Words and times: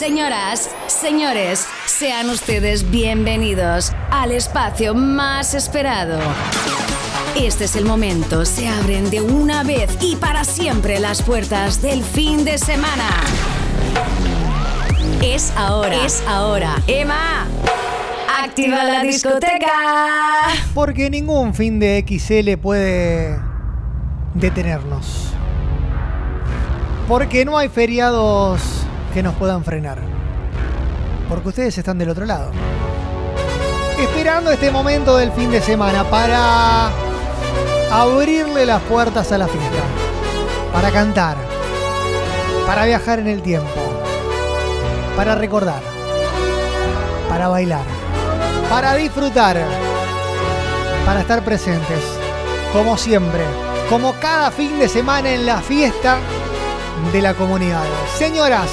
Señoras, 0.00 0.70
señores, 0.86 1.66
sean 1.84 2.30
ustedes 2.30 2.90
bienvenidos 2.90 3.92
al 4.10 4.32
espacio 4.32 4.94
más 4.94 5.52
esperado. 5.52 6.18
Este 7.36 7.64
es 7.64 7.76
el 7.76 7.84
momento, 7.84 8.46
se 8.46 8.66
abren 8.66 9.10
de 9.10 9.20
una 9.20 9.62
vez 9.62 9.90
y 10.00 10.16
para 10.16 10.44
siempre 10.44 11.00
las 11.00 11.20
puertas 11.20 11.82
del 11.82 12.02
fin 12.02 12.46
de 12.46 12.56
semana. 12.56 13.10
Es 15.22 15.52
ahora, 15.54 16.06
es 16.06 16.24
ahora. 16.26 16.76
Emma, 16.86 17.46
activa 18.42 18.82
la 18.82 19.02
discoteca. 19.02 20.48
Porque 20.72 21.10
ningún 21.10 21.52
fin 21.52 21.78
de 21.78 22.02
XL 22.08 22.56
puede 22.56 23.38
detenernos. 24.32 25.26
Porque 27.06 27.44
no 27.44 27.58
hay 27.58 27.68
feriados 27.68 28.79
que 29.12 29.22
nos 29.22 29.34
puedan 29.34 29.64
frenar. 29.64 29.98
Porque 31.28 31.48
ustedes 31.48 31.76
están 31.78 31.98
del 31.98 32.10
otro 32.10 32.26
lado. 32.26 32.50
Esperando 33.98 34.50
este 34.50 34.70
momento 34.70 35.16
del 35.16 35.32
fin 35.32 35.50
de 35.50 35.60
semana 35.60 36.04
para 36.04 36.90
abrirle 37.92 38.66
las 38.66 38.80
puertas 38.82 39.30
a 39.32 39.38
la 39.38 39.46
fiesta. 39.46 39.82
Para 40.72 40.90
cantar. 40.90 41.36
Para 42.66 42.86
viajar 42.86 43.18
en 43.18 43.28
el 43.28 43.42
tiempo. 43.42 43.68
Para 45.16 45.34
recordar. 45.34 45.82
Para 47.28 47.48
bailar. 47.48 47.84
Para 48.68 48.94
disfrutar. 48.94 49.62
Para 51.04 51.20
estar 51.20 51.44
presentes. 51.44 52.02
Como 52.72 52.96
siempre. 52.96 53.44
Como 53.88 54.14
cada 54.20 54.50
fin 54.50 54.78
de 54.78 54.88
semana 54.88 55.30
en 55.30 55.46
la 55.46 55.60
fiesta 55.60 56.18
de 57.12 57.22
la 57.22 57.34
comunidad. 57.34 57.82
Señoras, 58.16 58.68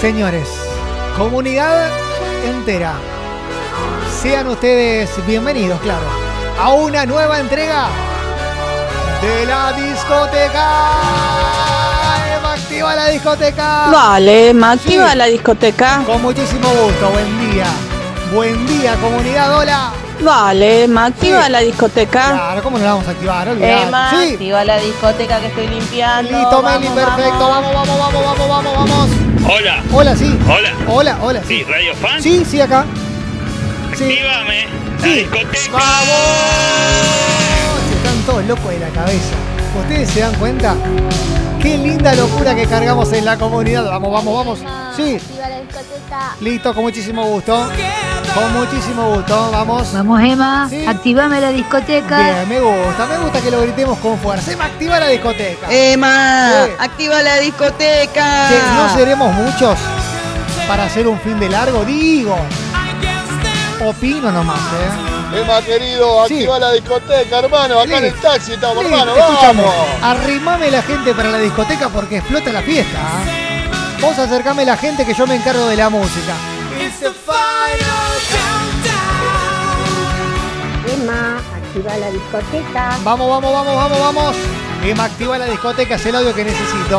señores, 0.00 0.48
comunidad 1.16 1.88
entera, 2.44 2.94
sean 4.22 4.46
ustedes 4.48 5.10
bienvenidos, 5.26 5.80
claro, 5.80 6.06
a 6.60 6.70
una 6.72 7.04
nueva 7.06 7.38
entrega 7.40 7.86
de 9.22 9.46
la 9.46 9.72
discoteca. 9.72 10.68
Emma, 12.36 12.52
activa 12.52 12.94
la 12.94 13.06
discoteca. 13.08 13.88
Vale, 13.90 14.54
me 14.54 14.66
activa 14.66 15.10
Sí. 15.12 15.16
la 15.16 15.26
discoteca. 15.26 16.02
Con 16.06 16.22
muchísimo 16.22 16.68
gusto, 16.68 17.10
buen 17.10 17.50
día. 17.52 17.66
Buen 18.32 18.66
día, 18.66 18.94
comunidad, 18.96 19.56
hola. 19.56 19.90
Vale, 20.20 20.86
me 20.88 21.00
activa 21.00 21.44
Sí. 21.46 21.50
la 21.52 21.60
discoteca. 21.60 22.30
Claro, 22.32 22.62
¿cómo 22.62 22.78
no 22.78 22.84
la 22.84 22.90
vamos 22.92 23.08
a 23.08 23.10
activar? 23.12 23.48
Olvidate. 23.48 23.82
Emma, 23.82 24.10
Sí. 24.10 24.32
activa 24.34 24.64
la 24.64 24.76
discoteca 24.76 25.38
que 25.40 25.46
estoy 25.46 25.66
limpiando. 25.68 26.30
Listo, 26.38 26.62
Meli, 26.62 26.88
perfecto. 26.88 27.48
vamos. 27.48 27.72
Vamos, 27.74 27.98
vamos, 27.98 27.98
vamos, 27.98 28.24
vamos, 28.24 28.48
vamos, 28.48 28.74
vamos. 28.90 29.27
Hola, 29.46 29.82
Hola, 29.92 30.16
sí. 30.16 30.36
hola. 30.46 30.72
Hola, 30.86 31.18
hola, 31.22 31.42
sí. 31.46 31.62
Radio 31.64 31.94
Fan. 31.94 32.22
Sí, 32.22 32.44
sí, 32.44 32.60
acá. 32.60 32.84
Sí. 33.96 34.04
Actívame. 34.04 34.66
La 34.98 35.02
Sí. 35.04 35.14
discoteca. 35.20 35.72
¡Vamos! 35.72 36.08
Están 37.96 38.22
todos 38.26 38.44
locos 38.46 38.70
de 38.70 38.78
la 38.80 38.88
cabeza. 38.88 39.34
¿Ustedes 39.80 40.10
se 40.10 40.20
dan 40.20 40.34
cuenta? 40.34 40.74
Qué 41.60 41.76
linda 41.76 42.14
locura 42.14 42.54
que 42.54 42.66
cargamos 42.66 43.12
en 43.12 43.24
la 43.24 43.36
comunidad. 43.36 43.84
Vamos, 43.84 44.12
vamos, 44.12 44.34
vamos. 44.34 44.58
Sí, 44.96 45.16
Activa 45.16 45.48
la 45.48 45.60
discoteca. 45.60 46.36
listo, 46.40 46.74
con 46.74 46.84
muchísimo 46.84 47.24
gusto. 47.26 47.68
Con 48.34 48.52
muchísimo 48.52 49.14
gusto, 49.14 49.50
vamos. 49.52 49.92
Vamos, 49.92 50.20
Emma, 50.22 50.66
Sí. 50.70 50.86
activame 50.86 51.40
la 51.40 51.50
discoteca. 51.50 52.18
Bien, 52.18 52.48
me 52.48 52.60
gusta, 52.60 53.06
me 53.06 53.18
gusta 53.18 53.40
que 53.40 53.50
lo 53.50 53.60
gritemos 53.62 53.98
con 53.98 54.18
fuerza. 54.18 54.52
Emma, 54.52 54.66
activa 54.66 55.00
la 55.00 55.08
discoteca. 55.08 55.66
Emma, 55.70 56.50
Sí. 56.66 56.72
activa 56.78 57.22
la 57.22 57.36
discoteca. 57.38 58.48
Que 58.48 58.58
no 58.76 58.94
seremos 58.94 59.32
muchos 59.34 59.78
para 60.68 60.84
hacer 60.84 61.08
un 61.08 61.18
fin 61.20 61.40
de 61.40 61.48
largo, 61.48 61.84
digo. 61.84 62.36
Opino 63.84 64.30
nomás, 64.30 64.58
¿eh? 64.58 65.07
Emma 65.34 65.60
querido, 65.62 66.26
Sí. 66.26 66.34
activa 66.34 66.58
la 66.58 66.72
discoteca, 66.72 67.38
hermano. 67.40 67.80
Acá 67.80 67.98
en 67.98 68.04
el 68.06 68.14
taxi 68.14 68.52
estamos, 68.52 68.84
hermano. 68.84 69.14
escúchame, 69.14 69.62
Vamos. 69.62 69.74
arrimame 70.02 70.70
la 70.70 70.82
gente 70.82 71.14
para 71.14 71.30
la 71.30 71.38
discoteca 71.38 71.88
porque 71.90 72.16
explota 72.18 72.50
la 72.52 72.62
fiesta. 72.62 72.98
¿ah? 72.98 73.98
Vos 74.00 74.18
acercame 74.18 74.64
la 74.64 74.76
gente 74.76 75.04
que 75.04 75.12
yo 75.14 75.26
me 75.26 75.34
encargo 75.36 75.66
de 75.66 75.76
la 75.76 75.88
música. 75.90 76.34
Emma, 80.86 81.38
activa 81.54 81.96
la 81.98 82.10
discoteca. 82.10 82.98
Vamos, 83.04 83.28
vamos, 83.28 83.52
vamos, 83.52 83.74
vamos, 83.76 84.00
vamos. 84.00 84.36
Emma, 84.82 85.04
activa 85.04 85.38
la 85.38 85.46
discoteca, 85.46 85.96
es 85.96 86.06
el 86.06 86.16
audio 86.16 86.34
que 86.34 86.44
necesito. 86.44 86.98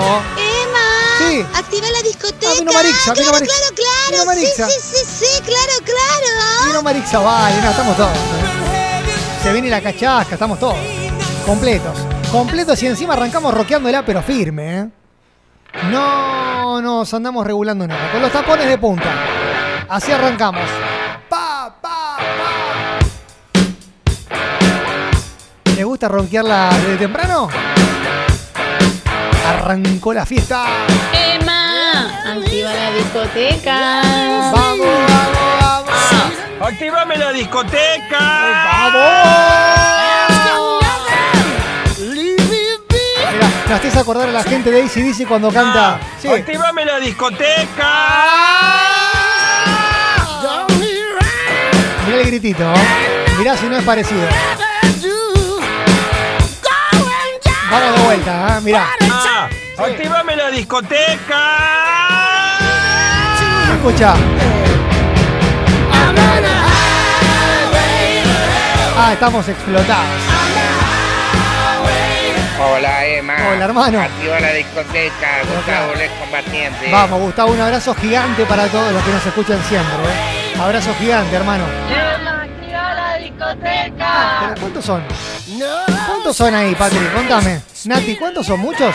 Sí. 1.30 1.46
activa 1.54 1.88
la 1.92 2.02
discoteca. 2.02 2.48
Ah, 2.52 2.56
vino 2.60 2.74
Marixa, 2.74 3.14
vino 3.14 3.30
claro, 3.30 3.34
Marixa. 3.34 3.54
claro, 3.54 3.76
claro. 3.76 4.12
Vino 4.12 4.26
Marixa. 4.26 4.68
Sí, 4.68 4.74
sí, 4.82 4.96
sí, 5.06 5.26
sí, 5.26 5.42
claro, 5.44 5.74
claro. 5.84 6.66
Vino 6.68 6.82
Marixa, 6.82 7.20
vale, 7.20 7.62
no, 7.62 7.70
estamos 7.70 7.98
todos. 7.98 8.10
¿eh? 8.18 9.04
Se 9.44 9.54
viene 9.54 9.70
la 9.70 9.80
cachasca, 9.82 10.34
estamos 10.34 10.60
todos. 10.60 10.78
Completos. 11.46 11.98
Completos 12.32 12.82
y 12.82 12.88
encima 12.88 13.14
arrancamos 13.14 13.54
roqueándola, 13.54 14.04
pero 14.04 14.24
firme, 14.24 14.80
¿eh? 14.80 14.88
No 15.92 16.82
nos 16.82 17.14
andamos 17.14 17.46
regulando 17.46 17.86
nada. 17.88 18.12
Con 18.12 18.22
los 18.22 18.32
tapones 18.32 18.68
de 18.68 18.78
punta. 18.80 19.14
Así 19.88 20.12
arrancamos. 20.12 20.68
Pa, 21.30 21.76
pa, 21.80 22.18
pa. 22.18 23.00
¿Les 25.76 25.86
gusta 25.86 26.08
ronquearla 26.08 26.70
desde 26.82 26.98
temprano? 26.98 27.50
Arrancó 29.48 30.14
la 30.14 30.26
fiesta. 30.26 30.66
Activa 32.40 32.74
la 32.74 32.92
discoteca. 32.92 34.02
Vamos, 34.54 34.88
vamos, 34.88 35.60
vamos. 35.62 36.72
Actívame 36.72 37.18
la 37.18 37.32
discoteca. 37.34 38.20
Mira, 43.32 43.48
me 43.68 43.74
haces 43.74 43.98
acordar 43.98 44.30
a 44.30 44.32
la 44.32 44.44
gente 44.44 44.72
de 44.72 44.84
ACDC 44.84 45.28
cuando 45.28 45.52
canta. 45.52 46.00
Sí. 46.22 46.28
Actívame 46.30 46.86
la 46.86 47.00
discoteca. 47.00 47.92
Mirá 52.08 52.22
el 52.22 52.26
gritito. 52.28 52.74
Mirá 53.38 53.58
si 53.58 53.66
no 53.68 53.78
es 53.78 53.84
parecido. 53.84 54.28
Vamos 57.72 57.96
de 58.00 58.06
vuelta, 58.06 58.58
¿eh? 58.58 58.62
mirá. 58.62 58.88
Ah, 59.12 59.50
Actívame 59.78 60.36
la 60.36 60.50
discoteca. 60.50 62.09
Escucha. 63.80 64.14
Ah, 68.98 69.14
estamos 69.14 69.48
explotados. 69.48 70.22
Hola 72.60 73.06
Emma. 73.06 73.36
Hola, 73.54 73.66
hermano. 73.66 74.02
Activa 74.02 74.40
la 74.42 74.52
discoteca. 74.52 75.28
Gustavo 75.56 75.96
Les 75.98 76.12
Combatiente. 76.12 76.92
Vamos, 76.92 77.22
Gustavo, 77.22 77.54
un 77.54 77.62
abrazo 77.62 77.96
gigante 77.96 78.44
para 78.46 78.68
todos 78.68 78.92
los 78.92 79.02
que 79.02 79.12
nos 79.14 79.26
escuchan 79.26 79.64
siempre. 79.70 79.96
¿eh? 79.96 80.60
Abrazo 80.62 80.94
gigante, 81.00 81.34
hermano. 81.38 81.64
Emma, 81.90 82.42
activa 82.44 82.94
la 82.96 83.18
discoteca. 83.18 84.40
¿Pero 84.42 84.60
cuántos 84.60 84.84
son? 84.84 85.04
¿Cuántos 86.06 86.36
son 86.36 86.54
ahí, 86.54 86.76
Patri? 86.76 87.00
Contame. 87.16 87.62
Nati, 87.86 88.18
¿cuántos 88.18 88.46
son? 88.46 88.60
¿Muchos? 88.60 88.94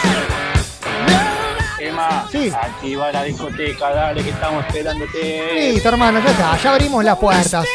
Emma, 1.88 2.26
Sí. 2.30 2.50
activa 2.50 3.12
la 3.12 3.22
discoteca. 3.24 3.90
Dale, 3.90 4.22
que 4.22 4.30
estamos 4.30 4.64
esperándote. 4.66 5.70
Listo, 5.72 5.88
hermano, 5.88 6.20
ya 6.24 6.30
está. 6.30 6.56
Ya 6.62 6.70
abrimos 6.72 7.04
las 7.04 7.16
puertas. 7.18 7.66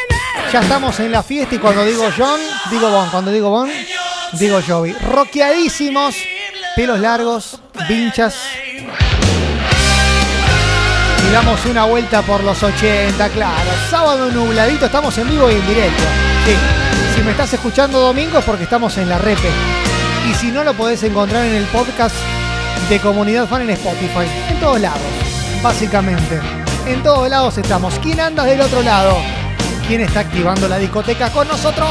Ya 0.52 0.62
estamos 0.62 1.00
en 1.00 1.12
la 1.12 1.22
fiesta 1.24 1.56
y 1.56 1.58
cuando 1.59 1.84
digo 1.86 2.09
John, 2.18 2.40
digo 2.72 2.90
Bon. 2.90 3.09
Cuando 3.09 3.31
digo 3.31 3.50
Bon, 3.50 3.70
digo 4.34 4.59
Jovi. 4.68 4.94
Roqueadísimos, 4.94 6.16
pelos 6.75 7.00
largos, 7.00 7.62
vinchas. 7.88 8.36
Y 11.28 11.32
damos 11.32 11.64
una 11.66 11.85
vuelta 11.85 12.22
por 12.23 12.44
los 12.44 12.64
80, 12.64 13.29
claro. 13.29 13.70
Sábado 13.90 14.32
nubladito, 14.32 14.85
estamos 14.88 15.16
en 15.20 15.29
vivo 15.29 15.50
y 15.52 15.56
en 15.56 15.67
directo. 15.67 16.03
Sí. 16.46 16.56
Si 17.16 17.22
me 17.22 17.32
estás 17.32 17.53
escuchando 17.53 18.00
domingo 18.00 18.40
es 18.40 18.46
porque 18.46 18.64
estamos 18.64 18.97
en 18.97 19.09
la 19.09 19.17
repe. 19.20 19.50
Y 20.29 20.34
si 20.34 20.47
no, 20.47 20.64
lo 20.64 20.73
podés 20.73 21.03
encontrar 21.03 21.46
en 21.46 21.56
el 21.56 21.66
podcast 21.66 22.16
de 22.87 22.99
Comunidad 22.99 23.47
Fan 23.47 23.64
en 23.64 23.72
Spotify. 23.72 24.26
En 24.49 24.59
todos 24.59 24.79
lados, 24.79 25.02
básicamente. 25.61 26.40
En 26.85 27.03
todos 27.03 27.29
lados 27.29 27.58
estamos. 27.58 27.93
¿Quién 27.99 28.20
anda 28.20 28.43
del 28.43 28.61
otro 28.61 28.81
lado? 28.81 29.17
¿Quién 29.87 30.02
está 30.02 30.22
activando 30.22 30.67
la 30.67 30.78
discoteca 30.78 31.29
con 31.31 31.47
nosotros? 31.47 31.90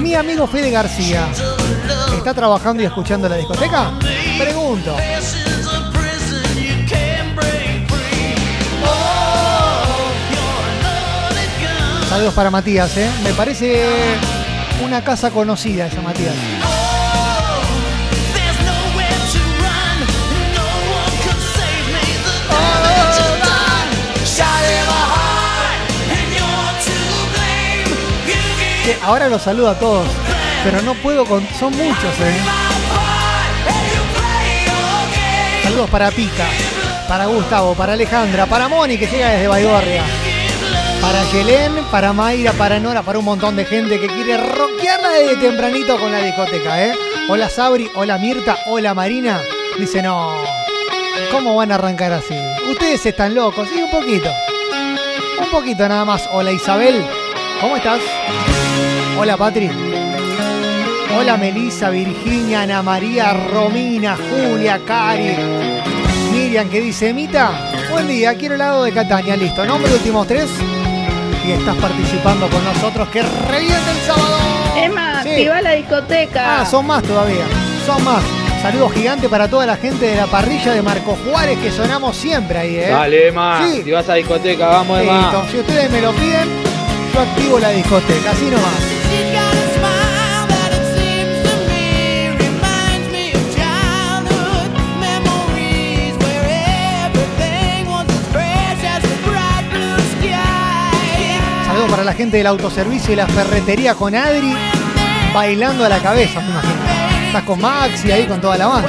Mi 0.00 0.14
amigo 0.14 0.46
Fede 0.46 0.70
García. 0.70 1.28
¿Está 2.16 2.34
trabajando 2.34 2.82
y 2.82 2.86
escuchando 2.86 3.28
la 3.28 3.36
discoteca? 3.36 3.92
Pregunto. 4.38 4.96
Saludos 12.18 12.34
para 12.34 12.50
Matías, 12.50 12.96
¿eh? 12.96 13.08
Me 13.22 13.32
parece 13.32 13.80
Una 14.84 15.04
casa 15.04 15.30
conocida 15.30 15.86
esa 15.86 16.02
Matías. 16.02 16.34
Ahora 29.04 29.28
los 29.28 29.40
saludo 29.40 29.70
a 29.70 29.78
todos, 29.78 30.08
pero 30.64 30.82
no 30.82 30.94
puedo 30.94 31.24
con. 31.24 31.46
Son 31.56 31.70
muchos, 31.70 32.20
eh. 32.20 32.40
Saludos 35.62 35.88
para 35.88 36.10
Pica, 36.10 36.46
para 37.06 37.26
Gustavo, 37.26 37.76
para 37.76 37.92
Alejandra, 37.92 38.46
para 38.46 38.66
Moni 38.66 38.98
que 38.98 39.06
llega 39.06 39.28
desde 39.28 39.46
Baigorria, 39.46 40.02
para 41.00 41.22
Yelén, 41.32 41.72
para 41.90 42.12
Mayra, 42.12 42.52
para 42.52 42.78
Nora, 42.80 43.02
para 43.02 43.18
un 43.18 43.24
montón 43.24 43.56
de 43.56 43.64
gente 43.64 44.00
que 44.00 44.06
quiere 44.06 44.36
rockearla 44.36 45.10
desde 45.10 45.36
tempranito 45.36 45.98
con 45.98 46.10
la 46.12 46.18
discoteca, 46.18 46.84
¿eh? 46.84 46.94
Hola 47.28 47.48
Sabri, 47.48 47.90
hola 47.94 48.18
Mirta, 48.18 48.58
hola 48.66 48.94
Marina. 48.94 49.40
Dice, 49.78 50.02
no, 50.02 50.42
¿cómo 51.30 51.56
van 51.56 51.72
a 51.72 51.76
arrancar 51.76 52.12
así? 52.12 52.34
Ustedes 52.70 53.04
están 53.06 53.34
locos, 53.34 53.68
sí, 53.68 53.80
un 53.82 53.90
poquito. 53.90 54.30
Un 55.40 55.50
poquito 55.50 55.88
nada 55.88 56.04
más. 56.04 56.28
Hola 56.32 56.52
Isabel, 56.52 57.04
¿cómo 57.60 57.76
estás? 57.76 58.00
Hola 59.18 59.36
Patri. 59.36 59.70
Hola 61.16 61.36
Melissa, 61.36 61.90
Virginia, 61.90 62.62
Ana 62.62 62.82
María, 62.82 63.32
Romina, 63.32 64.16
Julia, 64.16 64.80
Cari, 64.84 65.36
Miriam 66.30 66.68
que 66.68 66.80
dice, 66.80 67.12
Mita, 67.14 67.50
buen 67.90 68.06
día, 68.06 68.34
quiero 68.34 68.56
helado 68.56 68.84
de 68.84 68.92
Catania, 68.92 69.36
listo, 69.36 69.64
nombre 69.64 69.92
últimos 69.92 70.26
tres 70.26 70.50
y 71.46 71.52
estás 71.52 71.76
participando 71.76 72.48
con 72.48 72.64
nosotros, 72.64 73.08
que 73.08 73.22
reviente 73.22 73.90
el 73.90 74.06
sábado. 74.06 74.36
Emma, 74.76 75.22
Sí. 75.22 75.30
activa 75.30 75.60
la 75.62 75.72
discoteca. 75.72 76.60
Ah, 76.60 76.66
son 76.66 76.86
más 76.86 77.02
todavía, 77.02 77.44
son 77.86 78.02
más. 78.04 78.22
Saludos 78.62 78.92
gigante 78.92 79.28
para 79.28 79.48
toda 79.48 79.66
la 79.66 79.76
gente 79.76 80.06
de 80.06 80.16
la 80.16 80.26
parrilla 80.26 80.72
de 80.72 80.82
Marco 80.82 81.16
Juárez 81.24 81.58
que 81.60 81.70
sonamos 81.70 82.16
siempre 82.16 82.58
ahí, 82.58 82.76
¿eh? 82.76 82.88
Dale, 82.90 83.28
Emma. 83.28 83.60
Sí. 83.64 83.82
Si 83.84 83.90
vas 83.92 84.08
a 84.08 84.14
discoteca, 84.14 84.66
vamos, 84.66 84.98
Listo, 84.98 85.12
Emma. 85.14 85.44
si 85.50 85.58
ustedes 85.58 85.90
me 85.90 86.00
lo 86.00 86.12
piden, 86.12 86.48
yo 87.14 87.20
activo 87.20 87.58
la 87.60 87.70
discoteca, 87.70 88.30
así 88.32 88.44
nomás. 88.46 88.97
Para 101.90 102.04
la 102.04 102.12
gente 102.12 102.36
del 102.36 102.46
autoservicio 102.46 103.12
y 103.12 103.16
la 103.16 103.26
ferretería 103.26 103.94
con 103.94 104.14
Adri 104.14 104.54
bailando 105.34 105.84
a 105.84 105.88
la 105.88 105.98
cabeza, 105.98 106.40
me 106.40 106.50
imagino. 106.50 106.74
Estás 107.26 107.42
con 107.42 107.60
Maxi 107.60 108.10
ahí 108.10 108.26
con 108.26 108.40
toda 108.40 108.56
la 108.56 108.66
banda. 108.66 108.88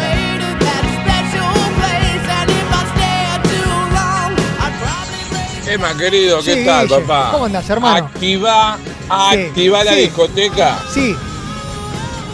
Emma, 5.67 5.95
querido, 5.95 6.39
¿qué 6.41 6.55
Sí, 6.55 6.65
tal, 6.65 6.87
Guille. 6.87 7.01
papá? 7.01 7.29
¿Cómo 7.31 7.45
andás, 7.45 7.69
hermano? 7.69 8.07
Activa, 8.07 8.77
activa 9.07 9.83
la 9.83 9.93
sí. 9.93 9.99
discoteca. 9.99 10.79
Sí, 10.93 11.15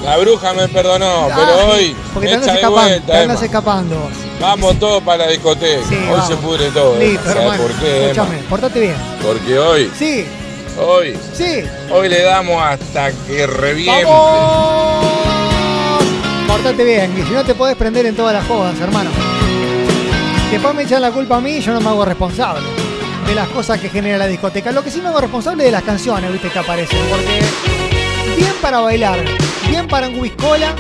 La 0.06 0.18
bruja 0.18 0.54
me 0.54 0.68
perdonó, 0.68 1.26
pero 1.36 1.42
Ah, 1.42 1.66
hoy 1.72 1.96
porque 2.14 2.28
me 2.28 2.32
te 2.34 2.36
andas 2.38 2.56
escapando, 2.56 2.82
vuelta, 2.90 3.12
te 3.12 3.18
andas 3.18 3.42
escapando. 3.42 4.10
Vamos 4.40 4.80
todos 4.80 5.02
para 5.04 5.26
la 5.26 5.32
discoteca. 5.32 5.82
Hoy 5.90 6.08
vamos. 6.12 6.28
se 6.28 6.36
pudre 6.36 6.70
todo. 6.70 7.00
Listo, 7.00 7.34
¿Sabes 7.34 7.60
por 7.60 7.72
qué? 7.74 8.02
Escúchame, 8.12 8.38
portate 8.50 8.80
bien. 8.82 8.96
Porque 9.24 9.58
hoy, 9.58 9.92
Sí, 9.98 10.26
hoy, 10.78 11.18
sí. 11.34 11.64
hoy 11.92 12.10
le 12.10 12.22
damos 12.24 12.62
hasta 12.62 13.12
que 13.28 13.48
reviente. 13.48 14.04
¡Vamos! 14.04 15.06
Portate 16.48 16.84
bien, 16.84 17.14
y 17.18 17.24
si 17.24 17.32
no 17.32 17.44
te 17.44 17.56
podés 17.56 17.76
prender 17.76 18.06
en 18.06 18.16
todas 18.16 18.34
las 18.34 18.46
jodas, 18.48 18.80
hermano. 18.80 19.10
Después 20.52 20.76
me 20.76 20.84
echan 20.84 21.02
la 21.02 21.12
culpa 21.12 21.38
a 21.38 21.42
mí 21.42 21.60
yo 21.60 21.74
no 21.74 21.82
me 21.82 21.90
hago 21.90 22.06
responsable 22.06 22.66
de 23.28 23.36
las 23.36 23.48
cosas 23.50 23.80
que 23.80 23.90
genera 23.90 24.18
la 24.18 24.28
discoteca. 24.28 24.72
Lo 24.72 24.84
que 24.84 24.92
sí 24.92 25.02
me 25.02 25.10
hago 25.10 25.20
responsable 25.20 25.64
es 25.64 25.68
de 25.68 25.72
las 25.72 25.84
canciones, 25.84 26.32
viste, 26.32 26.50
que 26.50 26.60
aparecen. 26.60 27.00
Porque 27.10 27.42
bien 28.38 28.54
para 28.62 28.80
bailar, 28.80 29.20
bien 29.68 29.88
para 29.88 30.08
un 30.08 30.20
whiskola 30.20 30.76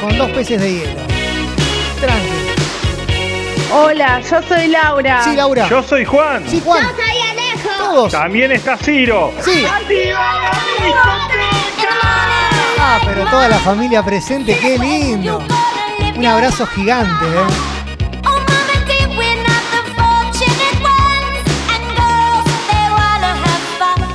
con 0.00 0.16
dos 0.16 0.30
peces 0.30 0.60
de 0.60 0.72
hielo. 0.72 1.00
Tranqui. 2.00 2.46
Hola, 3.72 4.20
yo 4.20 4.40
soy 4.42 4.68
Laura. 4.68 5.24
Sí, 5.24 5.34
Laura. 5.34 5.68
Yo 5.68 5.82
soy 5.82 6.04
Juan. 6.04 6.44
Sí, 6.48 6.62
Juan. 6.64 6.86
Todos. 7.86 8.10
También 8.12 8.50
está 8.50 8.76
Ciro. 8.76 9.32
Sí. 9.44 9.64
Ah, 12.78 12.98
pero 13.04 13.24
toda 13.30 13.48
la 13.48 13.58
familia 13.58 14.02
presente, 14.02 14.58
qué 14.60 14.76
lindo. 14.78 15.40
Un 16.16 16.26
abrazo 16.26 16.66
gigante, 16.66 17.24
¿eh? 17.24 17.46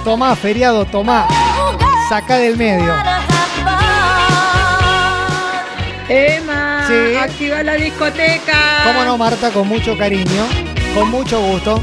Tomá, 0.03 0.35
feriado, 0.35 0.85
tomá. 0.85 1.27
Sacá 2.09 2.37
del 2.37 2.57
medio. 2.57 2.93
Emma, 6.09 6.85
Sí. 6.87 7.15
activa 7.15 7.63
la 7.63 7.73
discoteca. 7.75 8.81
Cómo 8.83 9.05
no, 9.05 9.17
Marta, 9.17 9.51
con 9.51 9.67
mucho 9.67 9.97
cariño, 9.97 10.45
con 10.93 11.09
mucho 11.09 11.39
gusto. 11.39 11.81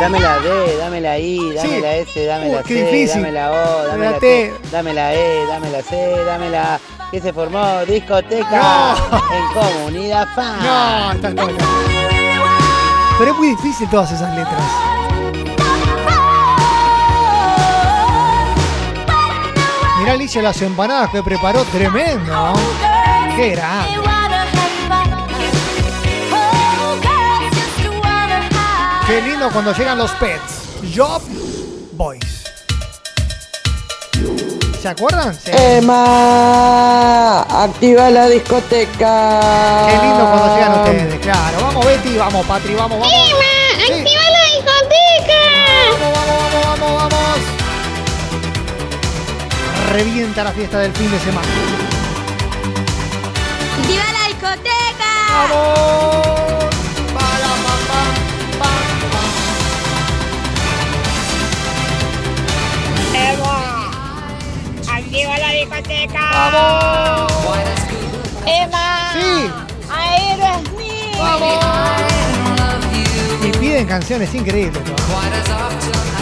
Dame 0.00 0.20
la 0.20 0.38
D, 0.40 0.76
dame 0.78 1.00
la 1.00 1.18
I, 1.18 1.38
dame 1.54 1.68
Sí. 1.68 1.80
la 1.80 1.94
S, 1.96 2.26
dame 2.26 2.50
Uh, 2.50 2.54
la 2.56 2.62
C, 2.62 3.06
dame 3.14 3.32
la 3.32 3.50
O, 3.50 3.86
dame 3.88 4.04
La 4.04 4.10
la, 4.12 4.18
T. 4.18 4.52
T, 4.60 4.68
dame 4.70 4.92
la 4.92 5.14
E, 5.14 5.46
dame 5.46 5.70
la 5.70 5.82
C, 5.82 6.16
dame 6.26 6.50
la... 6.50 6.78
¿Qué 7.10 7.20
se 7.20 7.32
formó? 7.32 7.64
Discoteca 7.86 8.94
No. 9.10 9.16
en 9.34 9.52
Comunidad 9.54 10.26
Fan. 10.34 10.58
No, 10.62 11.12
estás 11.12 11.34
loca. 11.34 11.64
Pero 13.18 13.30
es 13.30 13.36
muy 13.38 13.48
difícil 13.48 13.88
todas 13.88 14.12
esas 14.12 14.34
letras. 14.36 14.62
Mirá 19.98 20.12
Alicia 20.12 20.42
las 20.42 20.60
empanadas 20.62 21.10
que 21.10 21.22
preparó, 21.22 21.62
tremendo. 21.64 22.52
Qué 23.34 23.50
grande. 23.50 24.15
Qué 29.06 29.22
lindo 29.22 29.48
cuando 29.52 29.72
llegan 29.72 29.98
los 29.98 30.10
pets. 30.12 30.64
Job 30.92 31.22
Boys. 31.92 32.42
¿Se 34.82 34.88
acuerdan? 34.88 35.32
Sí. 35.32 35.52
Emma, 35.52 37.42
activa 37.42 38.10
la 38.10 38.28
discoteca. 38.28 39.86
Qué 39.86 39.98
lindo 40.04 40.28
cuando 40.28 40.56
llegan 40.56 40.80
ustedes, 40.80 41.20
claro. 41.20 41.58
Vamos 41.62 41.86
Betty, 41.86 42.16
vamos 42.16 42.44
Patri, 42.46 42.74
vamos, 42.74 42.98
vamos. 42.98 43.14
Sí. 43.14 43.92
¡Activa 43.92 44.22
la 44.28 44.44
discoteca! 44.56 45.40
Vamos, 46.00 46.12
vamos, 46.16 46.38
vamos, 46.42 46.80
vamos, 46.80 46.90
vamos. 47.02 47.38
Revienta 49.92 50.42
la 50.42 50.50
fiesta 50.50 50.80
del 50.80 50.92
fin 50.92 51.10
de 51.12 51.20
semana. 51.20 51.48
¡Activa 53.78 54.04
la 54.12 54.26
discoteca! 54.28 55.10
¡Vamos! 55.30 56.55
¡Vamos! 65.88 67.32
Emma. 68.44 69.12
¡Sí! 69.12 69.50
Aerosmith. 69.90 71.18
¡Vamos! 71.18 71.64
Y 73.44 73.50
piden 73.58 73.86
canciones 73.86 74.34
increíbles. 74.34 74.82
¿no? 74.84 76.15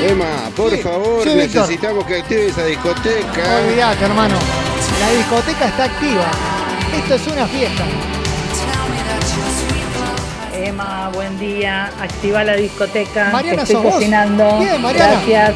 Emma, 0.00 0.50
por 0.56 0.76
favor, 0.78 1.24
Sí, 1.24 1.34
necesitamos 1.34 2.04
que 2.06 2.18
active 2.18 2.46
esa 2.48 2.64
discoteca. 2.64 3.56
Olvídate, 3.66 4.04
hermano. 4.04 4.36
La 5.00 5.10
discoteca 5.10 5.66
está 5.66 5.84
activa. 5.84 6.24
Esto 6.96 7.14
es 7.14 7.26
una 7.26 7.46
fiesta. 7.46 7.84
Emma, 10.54 11.10
buen 11.12 11.38
día. 11.38 11.90
Activa 12.00 12.44
la 12.44 12.54
discoteca. 12.56 13.30
Mariana, 13.32 13.62
estoy 13.62 13.76
sos 13.76 13.84
vos. 13.84 13.94
cocinando. 13.94 14.58
Bien, 14.60 14.80
Mariana. 14.82 15.12
Gracias. 15.14 15.54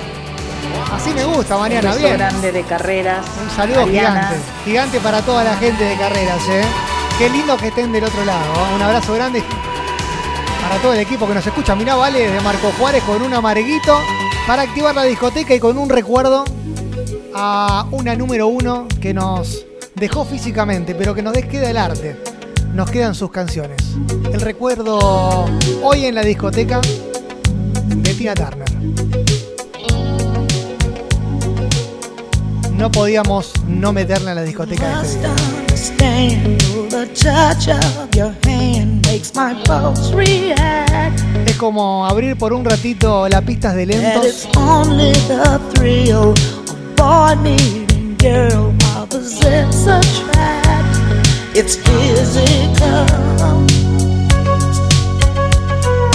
Así 0.92 1.10
me 1.14 1.24
gusta, 1.24 1.56
Mariana. 1.56 1.88
Un 1.90 1.94
beso 1.94 2.06
Bien. 2.06 2.18
grande 2.18 2.52
de 2.52 2.62
carreras. 2.64 3.24
Un 3.42 3.50
saludo 3.56 3.86
Mariana. 3.86 4.10
gigante. 4.28 4.36
Gigante 4.64 5.00
para 5.00 5.22
toda 5.22 5.44
la 5.44 5.56
gente 5.56 5.84
de 5.84 5.96
carreras, 5.96 6.42
¿eh? 6.48 6.64
Qué 7.18 7.30
lindo 7.30 7.56
que 7.56 7.68
estén 7.68 7.92
del 7.92 8.04
otro 8.04 8.24
lado. 8.24 8.42
¿eh? 8.42 8.74
Un 8.74 8.82
abrazo 8.82 9.14
grande 9.14 9.42
para 10.72 10.82
todo 10.84 10.94
el 10.94 11.00
equipo 11.00 11.28
que 11.28 11.34
nos 11.34 11.46
escucha. 11.46 11.74
Mirá, 11.74 11.96
vale, 11.96 12.30
de 12.30 12.40
Marco 12.40 12.72
Juárez 12.78 13.02
con 13.02 13.20
un 13.20 13.34
amarguito 13.34 13.94
para 14.46 14.62
activar 14.62 14.94
la 14.94 15.02
discoteca 15.04 15.54
y 15.54 15.60
con 15.60 15.76
un 15.76 15.90
recuerdo 15.90 16.44
a 17.34 17.86
una 17.90 18.16
número 18.16 18.46
uno 18.46 18.88
que 18.98 19.12
nos 19.12 19.66
dejó 19.94 20.24
físicamente, 20.24 20.94
pero 20.94 21.14
que 21.14 21.20
nos 21.20 21.34
queda 21.34 21.68
el 21.68 21.76
arte. 21.76 22.16
Nos 22.72 22.90
quedan 22.90 23.14
sus 23.14 23.30
canciones. 23.30 23.82
El 24.32 24.40
recuerdo 24.40 25.44
hoy 25.82 26.06
en 26.06 26.14
la 26.14 26.22
discoteca 26.22 26.80
de 26.80 28.14
Tina 28.14 28.32
Turner. 28.32 29.21
No 32.82 32.90
podíamos 32.90 33.52
no 33.68 33.92
meterla 33.92 34.30
en 34.30 34.36
la 34.38 34.42
discoteca 34.42 35.02
de 35.02 35.06
este. 35.06 35.28
Es 41.46 41.56
como 41.56 42.04
abrir 42.04 42.36
por 42.36 42.52
un 42.52 42.64
ratito 42.64 43.28
las 43.28 43.42
pistas 43.42 43.76
de 43.76 43.86
lentos. 43.86 44.48
It's 51.54 51.76
physical, 51.76 53.06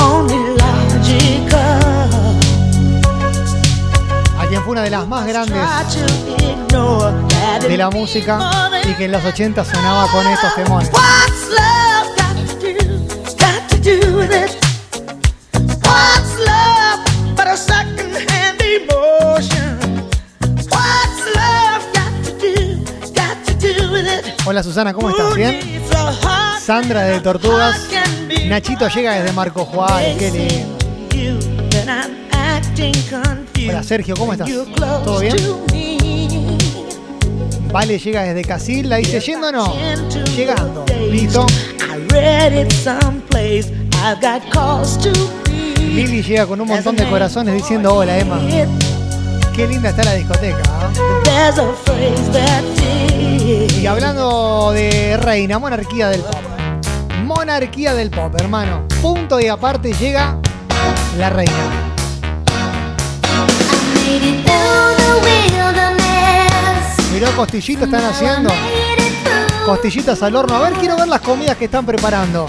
only 0.02 0.36
logical. 0.58 1.97
Fue 4.68 4.74
una 4.74 4.84
de 4.84 4.90
las 4.90 5.08
más 5.08 5.26
grandes 5.26 5.58
de 7.62 7.78
la 7.78 7.90
música 7.90 8.70
y 8.84 8.94
que 8.96 9.06
en 9.06 9.14
los 9.14 9.24
80 9.24 9.64
sonaba 9.64 10.12
con 10.12 10.28
estos 10.28 10.56
temones. 10.56 10.92
Hola 24.46 24.64
Susana, 24.64 24.94
¿cómo 24.94 25.12
estás? 25.12 25.34
¿Bien? 25.34 25.82
Sandra 26.60 27.04
de 27.04 27.22
Tortugas. 27.22 27.88
Nachito 28.48 28.90
llega 28.90 29.14
desde 29.14 29.32
Marco 29.32 29.64
Juárez, 29.64 30.18
qué 30.18 30.30
lindo. 30.30 32.27
Hola 33.68 33.82
Sergio, 33.82 34.16
¿cómo 34.16 34.34
estás? 34.34 34.48
¿Todo 34.76 35.20
bien? 35.20 35.36
Vale 37.72 37.98
llega 37.98 38.22
desde 38.22 38.44
Casil, 38.44 38.88
la 38.88 38.98
dice 38.98 39.20
yendo 39.20 39.48
o 39.48 39.52
no. 39.52 39.74
Llegando. 40.36 40.86
Listo. 41.10 41.48
Lili 45.80 46.22
llega 46.22 46.46
con 46.46 46.62
un 46.62 46.68
montón 46.68 46.96
de 46.96 47.10
corazones 47.10 47.56
diciendo 47.56 47.96
hola 47.96 48.20
Emma. 48.20 48.40
Qué 49.56 49.68
linda 49.68 49.90
está 49.90 50.04
la 50.04 50.14
discoteca. 50.14 50.62
¿ah? 50.68 50.92
Y 53.82 53.88
hablando 53.88 54.72
de 54.72 55.18
reina, 55.18 55.58
monarquía 55.58 56.10
del 56.10 56.22
pop. 56.22 56.42
Monarquía 57.24 57.96
del 57.96 58.12
pop, 58.12 58.36
hermano. 58.40 58.88
Punto 59.02 59.40
y 59.40 59.48
aparte 59.48 59.94
llega 59.94 60.38
la 61.18 61.32
reina. 61.32 61.87
Miró 67.14 67.36
costillitas 67.36 67.86
están 67.86 68.06
haciendo. 68.06 68.50
Costillitas 69.66 70.22
al 70.22 70.36
horno. 70.36 70.56
A 70.56 70.70
ver, 70.70 70.74
quiero 70.74 70.96
ver 70.98 71.08
las 71.08 71.22
comidas 71.22 71.58
que 71.58 71.66
están 71.66 71.86
preparando. 71.86 72.46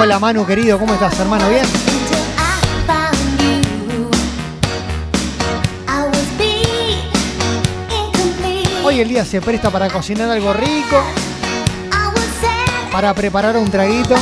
Hola 0.00 0.18
Manu, 0.18 0.46
querido, 0.46 0.78
¿cómo 0.78 0.94
estás, 0.94 1.18
hermano? 1.20 1.48
¿Bien? 1.48 1.64
Hoy 8.82 9.00
el 9.00 9.08
día 9.08 9.24
se 9.24 9.40
presta 9.40 9.70
para 9.70 9.88
cocinar 9.88 10.28
algo 10.30 10.52
rico, 10.52 11.04
para 12.90 13.14
preparar 13.14 13.56
un 13.56 13.70
traguito. 13.70 14.16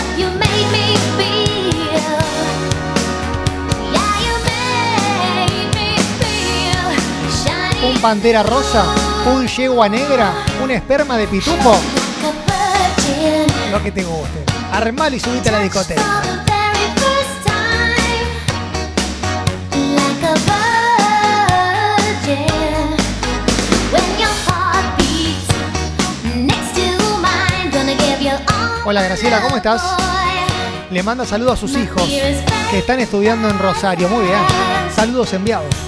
Un 7.80 7.97
pantera 8.00 8.42
rosa, 8.42 8.85
un 9.26 9.47
yegua 9.47 9.88
negra, 9.88 10.32
un 10.62 10.70
esperma 10.70 11.16
de 11.16 11.28
pitufo. 11.28 11.76
Lo 13.70 13.82
que 13.82 13.92
te 13.92 14.02
guste. 14.02 14.44
Armalo 14.73 15.14
y 15.14 15.20
subite 15.20 15.49
a 15.49 15.52
la 15.52 15.61
discoteca. 15.61 16.23
Hola 28.85 29.02
Graciela, 29.02 29.40
¿cómo 29.42 29.56
estás? 29.56 29.82
Le 30.90 31.02
manda 31.02 31.26
saludos 31.26 31.52
a 31.52 31.56
sus 31.56 31.76
hijos 31.76 32.02
que 32.70 32.78
están 32.78 32.99
estudiando 33.00 33.49
en 33.49 33.58
Rosario. 33.58 34.08
Muy 34.08 34.25
bien. 34.25 34.38
Saludos 34.94 35.32
enviados. 35.35 35.88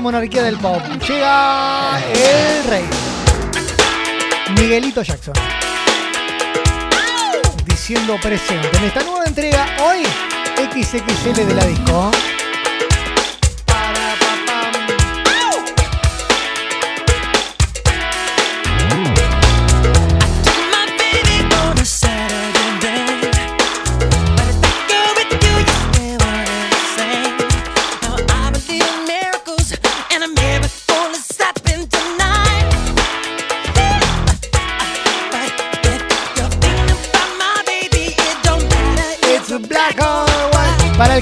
Monarquía 0.00 0.42
del 0.42 0.56
pop, 0.58 0.80
llega 1.06 1.98
el 2.12 2.64
rey. 2.64 2.84
Miguelito 4.58 5.02
Jackson. 5.02 5.34
Diciendo 7.64 8.16
presente. 8.22 8.68
En 8.76 8.84
esta 8.84 9.02
nueva 9.02 9.24
entrega, 9.24 9.66
hoy, 9.82 10.04
XXL 10.56 11.46
de 11.46 11.54
la 11.54 11.64
disco. 11.64 12.10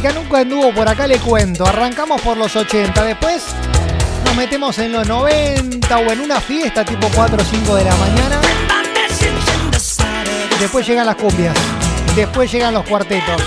Que 0.08 0.14
nunca 0.14 0.38
anduvo 0.38 0.72
por 0.72 0.88
acá 0.88 1.06
le 1.06 1.18
cuento, 1.18 1.66
arrancamos 1.66 2.20
por 2.20 2.36
los 2.36 2.54
80, 2.54 3.02
después 3.02 3.42
nos 4.25 4.36
metemos 4.36 4.78
en 4.78 4.92
los 4.92 5.06
90 5.06 5.98
o 5.98 6.12
en 6.12 6.20
una 6.20 6.40
fiesta 6.40 6.84
tipo 6.84 7.08
4 7.14 7.36
o 7.40 7.44
5 7.44 7.75
de 7.75 7.84
la 7.84 7.96
mañana. 7.96 8.40
Después 10.60 10.86
llegan 10.86 11.06
las 11.06 11.16
cumbias, 11.16 11.56
después 12.14 12.52
llegan 12.52 12.75
los 12.75 12.84
cuartetos. 12.86 13.42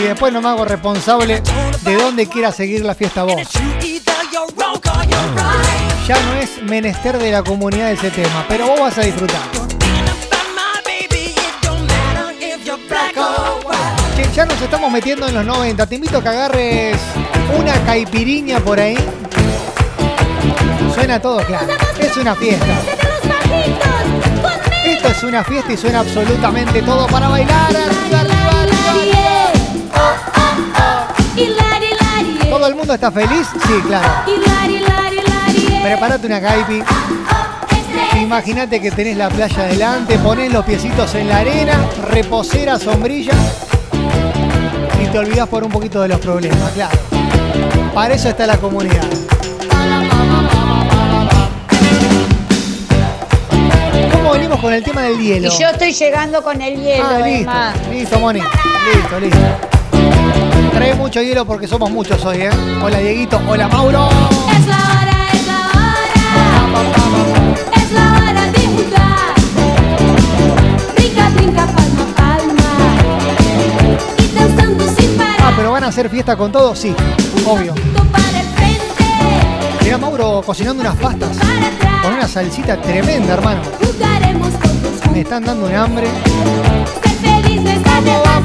Y 0.00 0.04
después 0.04 0.32
no 0.32 0.40
me 0.40 0.48
hago 0.48 0.64
responsable 0.64 1.42
de 1.82 1.94
dónde 1.96 2.26
quiera 2.26 2.52
seguir 2.52 2.84
la 2.84 2.94
fiesta 2.94 3.24
vos. 3.24 3.42
Ya 6.06 6.22
no 6.22 6.34
es 6.36 6.62
menester 6.62 7.18
de 7.18 7.32
la 7.32 7.42
comunidad 7.42 7.90
ese 7.90 8.10
tema, 8.10 8.46
pero 8.48 8.68
vos 8.68 8.80
vas 8.80 8.98
a 8.98 9.02
disfrutar. 9.02 9.57
Ya 14.38 14.46
nos 14.46 14.62
estamos 14.62 14.92
metiendo 14.92 15.26
en 15.26 15.34
los 15.34 15.44
90. 15.44 15.84
Te 15.84 15.96
invito 15.96 16.18
a 16.18 16.22
que 16.22 16.28
agarres 16.28 16.96
una 17.58 17.72
caipiriña 17.84 18.60
por 18.60 18.78
ahí. 18.78 18.96
Suena 20.94 21.20
todo 21.20 21.38
claro. 21.38 21.66
Es 21.98 22.16
una 22.16 22.36
fiesta. 22.36 22.66
Esto 24.84 25.08
es 25.08 25.22
una 25.24 25.42
fiesta 25.42 25.72
y 25.72 25.76
suena 25.76 25.98
absolutamente 25.98 26.82
todo 26.82 27.08
para 27.08 27.26
bailar. 27.26 27.72
¿Todo 32.48 32.66
el 32.68 32.74
mundo 32.76 32.94
está 32.94 33.10
feliz? 33.10 33.48
Sí, 33.66 33.80
claro. 33.88 34.08
Prepárate 35.82 36.26
una 36.28 36.40
caipi. 36.40 36.84
Imagínate 38.22 38.80
que 38.80 38.92
tenés 38.92 39.16
la 39.16 39.30
playa 39.30 39.64
adelante, 39.64 40.16
ponés 40.18 40.52
los 40.52 40.64
piecitos 40.64 41.12
en 41.16 41.28
la 41.28 41.38
arena, 41.38 41.88
reposera, 42.08 42.78
sombrilla 42.78 43.34
te 45.10 45.18
olvidás 45.18 45.48
por 45.48 45.64
un 45.64 45.70
poquito 45.70 46.00
de 46.02 46.08
los 46.08 46.20
problemas, 46.20 46.70
claro. 46.72 46.98
Para 47.94 48.14
eso 48.14 48.28
está 48.28 48.46
la 48.46 48.56
comunidad. 48.58 49.04
¿Cómo 54.12 54.32
venimos 54.32 54.60
con 54.60 54.72
el 54.72 54.82
tema 54.82 55.02
del 55.02 55.18
hielo? 55.18 55.48
Y 55.48 55.60
yo 55.60 55.68
estoy 55.68 55.92
llegando 55.92 56.42
con 56.42 56.60
el 56.60 56.76
hielo, 56.80 57.04
Ah, 57.08 57.18
listo, 57.24 57.40
Emma. 57.50 57.72
listo, 57.90 58.18
Moni. 58.20 58.40
Listo, 58.40 59.20
listo. 59.20 59.38
Trae 60.72 60.94
mucho 60.94 61.20
hielo 61.22 61.44
porque 61.44 61.66
somos 61.66 61.90
muchos 61.90 62.24
hoy, 62.24 62.42
¿eh? 62.42 62.50
Hola, 62.82 62.98
Dieguito. 62.98 63.40
Hola, 63.48 63.68
Mauro. 63.68 64.08
Es 64.56 64.66
la 64.66 64.76
hora, 64.76 65.28
es 65.32 65.46
la 65.46 65.58
hora. 65.74 66.12
Es 67.82 67.90
la 67.92 68.12
hora 68.12 68.52
de 68.52 68.58
jugar. 68.66 69.34
Brinca, 70.94 71.28
brinca, 71.30 71.66
pero 75.58 75.72
van 75.72 75.82
a 75.82 75.88
hacer 75.88 76.08
fiesta 76.08 76.36
con 76.36 76.52
todo, 76.52 76.76
sí, 76.76 76.94
obvio. 77.44 77.74
Mira 79.82 79.98
Mauro 79.98 80.40
cocinando 80.46 80.82
unas 80.82 80.94
pastas 80.94 81.36
con 82.00 82.12
una 82.12 82.28
salsita 82.28 82.80
tremenda, 82.80 83.34
hermano. 83.34 83.62
Me 85.12 85.22
están 85.22 85.44
dando 85.44 85.66
un 85.66 85.74
hambre. 85.74 86.06
Ser 87.02 87.42
felices, 87.42 87.82
vamos 87.82 88.24
a 88.24 88.38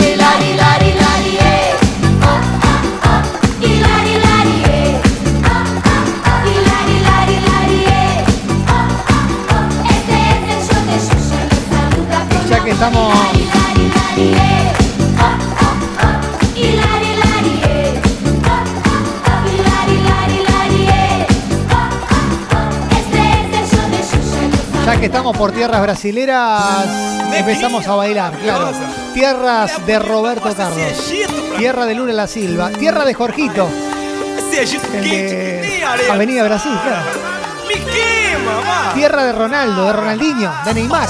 Ya 24.85 24.99
que 24.99 25.05
estamos 25.05 25.35
por 25.37 25.53
tierras 25.53 25.81
brasileras, 25.81 26.89
empezamos 27.33 27.87
a 27.87 27.95
bailar, 27.95 28.37
claro. 28.37 28.71
Tierras 29.13 29.85
de 29.85 29.97
Roberto 29.99 30.53
Carlos. 30.55 31.13
Tierra 31.57 31.85
de 31.85 31.95
Lula 31.95 32.13
La 32.13 32.27
Silva. 32.27 32.69
Tierra 32.71 33.05
de 33.05 33.13
Jorgito. 33.13 33.69
El 34.93 35.09
de 35.09 35.83
Avenida 36.11 36.43
Brasil, 36.43 36.77
claro. 36.83 37.05
Tierra 38.93 39.23
de 39.23 39.31
Ronaldo, 39.31 39.85
de 39.85 39.93
Ronaldinho, 39.93 40.51
de 40.65 40.73
Neymar. 40.73 41.07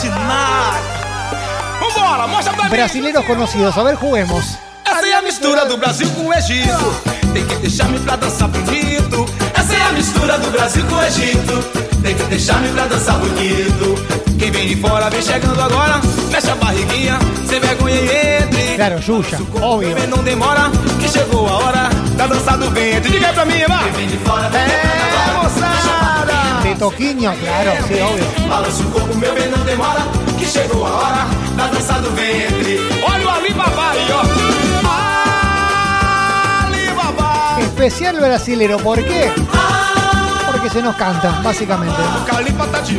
Brasileros 2.69 3.25
conocidos. 3.25 3.77
A 3.77 3.83
ver, 3.83 3.97
juguemos. 3.97 4.57
Essa 4.85 5.07
é 5.07 5.13
a 5.13 5.21
mistura 5.21 5.65
do 5.65 5.77
Brasil 5.77 6.09
com 6.11 6.27
o 6.27 6.33
Egito. 6.33 7.01
Tem 7.33 7.45
que 7.45 7.55
deixar-me 7.55 7.99
pra 7.99 8.15
dançar 8.17 8.49
bonito. 8.49 9.25
Essa 9.55 9.73
é 9.73 9.81
a 9.81 9.91
mistura 9.93 10.37
do 10.37 10.51
Brasil 10.51 10.85
com 10.85 10.95
o 10.95 11.03
Egito. 11.03 11.92
Tem 12.33 12.39
deixar-me 12.39 12.67
pra 12.69 12.87
dançar 12.87 13.19
bonito. 13.19 13.93
Quem 14.39 14.49
vem 14.49 14.67
de 14.67 14.75
fora 14.77 15.07
vem 15.07 15.21
chegando 15.21 15.61
agora. 15.61 16.01
Fecha 16.31 16.53
a 16.53 16.55
barriguinha, 16.55 17.19
sem 17.47 17.59
vergonha 17.59 17.95
e 17.95 18.41
entre. 18.41 18.75
Claro, 18.75 18.99
Xuxa, 18.99 19.37
obvio. 19.61 19.93
Vem, 19.93 20.07
não 20.07 20.17
demora, 20.23 20.71
que 20.99 21.07
chegou 21.07 21.47
a 21.47 21.57
hora 21.59 21.89
da 22.17 22.25
dança 22.25 22.57
do 22.57 22.71
ventre. 22.71 23.11
Diga 23.11 23.27
aí 23.27 23.33
pra 23.35 23.45
mim, 23.45 23.59
vai. 23.67 23.83
Quem 23.83 23.91
vem 23.91 24.07
de 24.07 24.17
fora 24.17 24.49
vem 24.49 24.61
É, 24.61 25.31
moçada. 25.43 26.33
De 26.63 26.73
Toquinho, 26.79 27.31
claro, 27.37 27.71
sí, 27.87 28.01
obvio. 28.01 28.49
Balança 28.49 28.81
o 28.81 28.85
corpo, 28.89 29.15
meu 29.15 29.35
bem, 29.35 29.49
não 29.49 29.63
demora, 29.63 30.01
que 30.39 30.45
chegou 30.47 30.87
a 30.87 30.89
hora 30.89 31.27
da 31.55 31.67
dança 31.67 31.93
do 32.01 32.09
ventre. 32.15 32.79
Olha 33.11 33.27
o 33.27 33.29
Alibaba 33.29 33.91
aí, 33.91 34.07
ó. 34.11 34.23
Alibaba. 36.65 37.61
Especial 37.61 38.15
brasilero, 38.15 38.79
¿por 38.79 38.97
qué? 39.03 39.31
Porque 40.63 40.77
se 40.77 40.81
nos 40.81 40.95
canta, 40.95 41.41
tá 41.43 41.53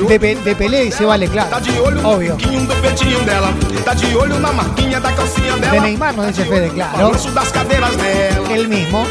de 0.07 0.21
pe- 0.21 0.35
de 0.37 0.55
pelea 0.55 0.83
y 0.83 0.93
se 0.93 1.07
vale, 1.07 1.29
claro. 1.29 1.49
Obvio. 2.05 2.37
de 5.71 5.81
Neymar, 5.81 6.15
nos 6.15 6.27
dice 6.27 6.45
Fede, 6.45 6.69
claro. 6.69 6.99
El 8.51 8.69
mismo. 8.69 9.07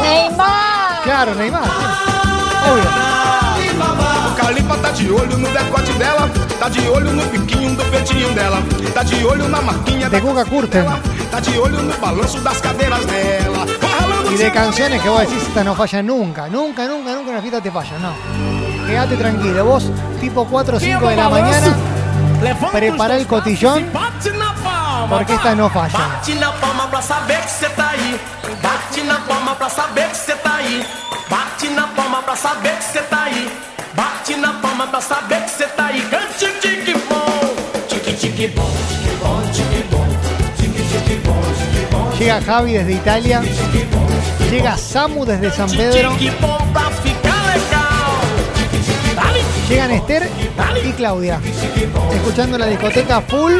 Neymar. 0.00 1.02
Claro, 1.04 1.34
Neymar. 1.34 1.64
sí. 1.64 1.70
Obvio. 2.70 3.11
Tá 4.82 4.90
de 4.90 5.10
olho 5.10 5.38
no 5.38 5.48
decote 5.48 5.92
dela. 5.92 6.28
Tá 6.58 6.68
de 6.68 6.86
olho 6.88 7.12
no 7.12 7.24
biquinho 7.26 7.74
do 7.74 7.84
peitinho 7.84 8.32
dela. 8.34 8.62
Tá 8.92 9.02
de 9.02 9.24
olho 9.24 9.48
na 9.48 9.62
marquinha 9.62 10.06
De 10.06 10.12
da 10.12 10.20
Guga 10.20 10.44
Kurten. 10.44 10.84
Tá 11.30 11.40
de 11.40 11.58
olho 11.58 11.82
no 11.82 11.96
balanço 11.98 12.38
das 12.40 12.60
cadeiras 12.60 13.04
dela. 13.06 13.66
Y 14.30 14.36
de 14.36 14.50
canciones 14.50 15.00
que 15.00 15.08
vos 15.08 15.20
decís, 15.20 15.42
esta 15.42 15.64
no 15.64 15.74
falla 15.74 16.02
nunca. 16.02 16.48
Nunca, 16.48 16.86
nunca, 16.86 17.14
nunca 17.14 17.30
en 17.30 17.36
la 17.36 17.40
fiesta 17.40 17.60
te 17.60 17.70
falla, 17.70 17.98
no. 17.98 18.12
Quédate 18.86 19.16
tranquilo. 19.16 19.64
Vos, 19.64 19.90
tipo 20.20 20.44
4 20.44 20.76
o 20.76 20.80
5 20.80 21.08
de 21.08 21.16
la 21.16 21.28
mañana, 21.28 21.76
prepara 22.72 23.16
el 23.16 23.26
cotillón 23.26 23.90
porque 25.08 25.34
esta 25.34 25.54
no 25.54 25.70
falla. 25.70 25.98
Bate 25.98 26.34
na 26.34 26.52
palma 26.52 26.88
pra 26.88 27.02
saber 27.02 27.42
que 27.42 27.50
cê 30.16 30.34
tá 30.36 30.54
aí. 30.56 30.86
Bate 31.30 31.68
na 31.70 31.86
palma 31.88 32.22
pra 32.22 32.36
saber 32.36 32.76
que 32.78 32.84
cê 32.84 33.02
tá 33.02 33.24
aí. 33.24 33.71
Bate 33.94 34.36
na 34.36 34.54
palma 34.54 34.86
pra 34.86 35.00
saber 35.00 35.42
que 35.44 35.50
cê 35.50 35.66
tá 35.66 35.86
aí. 35.86 36.00
Cante 36.02 36.44
o 36.44 36.60
tique 36.60 36.94
bom. 37.08 37.54
Tique 37.88 38.12
tique 38.14 38.48
bom, 38.48 38.70
tique 38.88 39.16
bom, 39.20 39.42
tique 39.52 39.84
bom. 39.90 40.06
Tique 40.56 40.82
tique 40.82 41.16
bom, 41.24 41.40
tique 41.58 41.86
bom. 41.90 42.10
Llega 42.18 42.40
Javi 42.40 42.72
desde 42.72 42.92
Italia. 42.92 43.42
Llega 44.50 44.76
Samu 44.76 45.24
desde 45.24 45.50
San 45.50 45.70
Pedro. 45.70 46.16
Llegan 49.68 49.90
Esther 49.90 50.28
y 50.84 50.92
Claudia. 50.92 51.40
Escuchando 52.12 52.58
la 52.58 52.66
discoteca 52.66 53.20
full. 53.22 53.54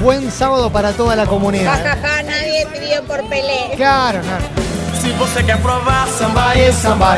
Buen 0.00 0.30
sábado 0.30 0.70
para 0.70 0.92
toda 0.92 1.16
la 1.16 1.26
comunidad. 1.26 1.82
Jajaja, 1.82 2.22
nadie 2.22 2.66
pidió 2.72 3.02
por 3.04 3.28
Pelé. 3.28 3.74
Claro, 3.76 4.20
claro. 4.20 4.66
Se 5.00 5.12
você 5.12 5.42
quer 5.44 5.60
provar 5.62 6.08
samba 6.08 6.56
e 6.56 6.72
samba 6.72 7.16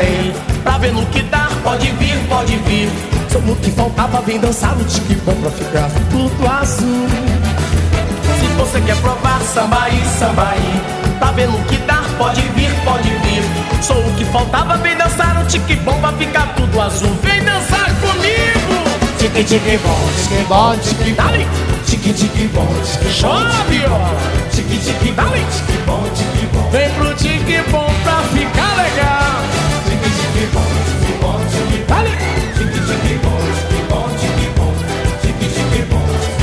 Pra 0.63 0.77
ver 0.77 0.93
no 0.93 1.05
que 1.07 1.23
dá, 1.23 1.48
pode 1.63 1.91
vir, 1.91 2.17
pode 2.27 2.55
vir. 2.57 2.89
Só 3.31 3.39
no 3.39 3.55
que 3.57 3.71
faltava, 3.71 4.21
vem 4.21 4.39
dançar 4.39 4.75
no 4.75 4.83
tique 4.85 5.15
bom 5.25 5.33
pra 5.35 5.51
ficar 5.51 5.89
tudo 6.09 6.47
azul 6.47 7.07
Se 8.39 8.47
você 8.57 8.81
quer 8.81 8.95
provar 8.97 9.39
samba 9.41 9.87
e 9.89 10.19
samba 10.19 10.49
aí. 10.51 10.81
Pra 11.19 11.31
ver 11.31 11.47
no 11.47 11.59
que 11.65 11.77
dá, 11.77 12.01
pode 12.17 12.41
vir, 12.55 12.71
pode 12.83 13.09
vir. 13.09 13.43
Sou 13.83 13.97
o 13.97 14.13
que 14.13 14.25
faltava, 14.25 14.77
vem 14.77 14.95
dançar 14.97 15.35
no 15.35 15.45
tique 15.45 15.75
bom 15.77 15.99
pra 15.99 16.11
ficar 16.13 16.53
tudo 16.55 16.81
azul. 16.81 17.15
Vem 17.21 17.43
dançar 17.43 17.93
comigo. 18.01 18.89
Tique 19.17 19.43
tique 19.43 19.77
bom, 19.83 20.09
tique 20.15 20.43
bom, 20.47 20.77
tique 20.77 21.11
dale 21.11 21.45
Tique 21.85 22.13
tique 22.13 22.47
bom, 22.47 22.67
tique 22.85 23.25
ó. 23.25 24.49
Tique 24.49 24.77
tique 24.77 25.11
dale, 25.11 25.45
tique 25.51 25.81
bom, 25.85 26.03
tique 26.15 26.45
bom. 26.53 26.69
Vem 26.71 26.89
pro 26.91 27.13
tique 27.15 27.61
bom 27.69 27.91
pra 28.03 28.21
ficar 28.33 28.75
legal 28.77 29.38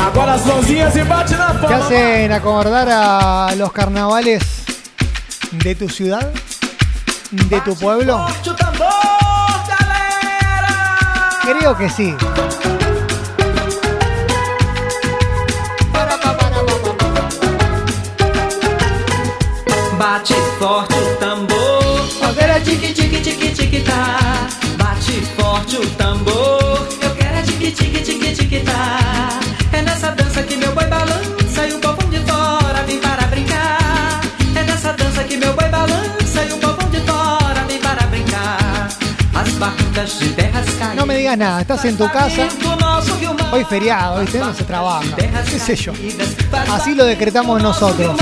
Agora 0.06 0.32
as 0.34 0.46
mãozinhas 0.46 0.96
e 0.96 1.04
bate 1.04 1.36
na 1.36 1.52
¿Te 1.52 1.60
palma 1.60 1.76
hacen 1.76 2.32
acordar 2.32 2.88
a 2.88 3.54
los 3.56 3.70
carnavales 3.70 4.64
de 5.52 5.74
tu 5.74 5.88
ciudad? 5.90 6.32
¿De 7.30 7.60
tu 7.60 7.76
pueblo? 7.76 8.26
Creo 11.42 11.76
que 11.76 11.90
sí. 11.90 12.16
Bate 19.98 20.34
forte 20.58 21.15
No 40.94 41.06
me 41.06 41.16
digas 41.16 41.38
nada, 41.38 41.60
estás 41.60 41.84
en 41.84 41.96
tu 41.96 42.08
casa. 42.10 42.48
Hoy 43.52 43.64
feriado, 43.64 44.20
¿viste? 44.20 44.38
No 44.38 44.54
se 44.54 44.64
trabaja. 44.64 45.16
¿Qué 45.16 45.58
sé 45.58 45.76
yo? 45.76 45.92
Así 46.72 46.94
lo 46.94 47.04
decretamos 47.04 47.62
nosotros. 47.62 48.16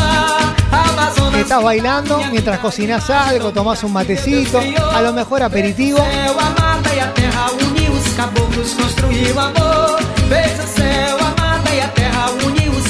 Estás 1.37 1.62
bailando 1.62 2.20
mientras 2.31 2.59
cocinas 2.61 3.09
algo, 3.11 3.53
tomás 3.53 3.83
un 3.85 3.92
matecito, 3.92 4.61
a 4.92 5.03
lo 5.03 5.12
mejor 5.12 5.42
aperitivo. 5.42 5.99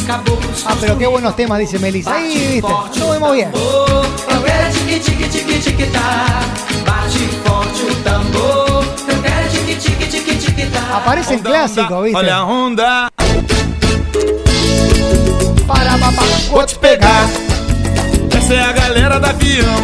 Ah, 0.09 0.77
pero 0.81 0.99
qué 0.99 1.07
buenos 1.07 1.35
temas, 1.35 1.59
dice 1.59 1.79
Melissa. 1.79 2.15
Ahí, 2.15 2.61
viste, 2.61 3.01
nos 3.01 3.11
vemos 3.11 3.33
bien. 3.33 3.51
Eu 3.55 4.43
quero 4.43 4.71
tique 4.73 5.01
tique 5.01 5.29
tique 5.29 5.59
tique 5.61 5.87
tá. 5.87 6.41
Bate 6.85 7.29
forte 7.45 7.83
o 7.83 7.95
tambor. 8.03 8.85
Eu 9.09 9.23
quero 9.23 9.49
tique 9.51 9.77
tique 9.77 10.07
tique 10.09 10.37
tique 10.37 10.67
tá. 10.67 10.97
Aparecen 10.99 11.39
clásicos, 11.39 12.03
viste. 12.03 12.17
Olha 12.17 12.37
a 12.37 12.45
onda, 12.45 13.09
Para, 15.67 15.99
papá. 15.99 16.23
vou 16.51 16.67
te 16.67 16.75
pegar. 16.79 17.29
Essa 18.37 18.55
é 18.55 18.61
a 18.63 18.73
galera 18.73 19.19
da 19.19 19.31
avião. 19.31 19.75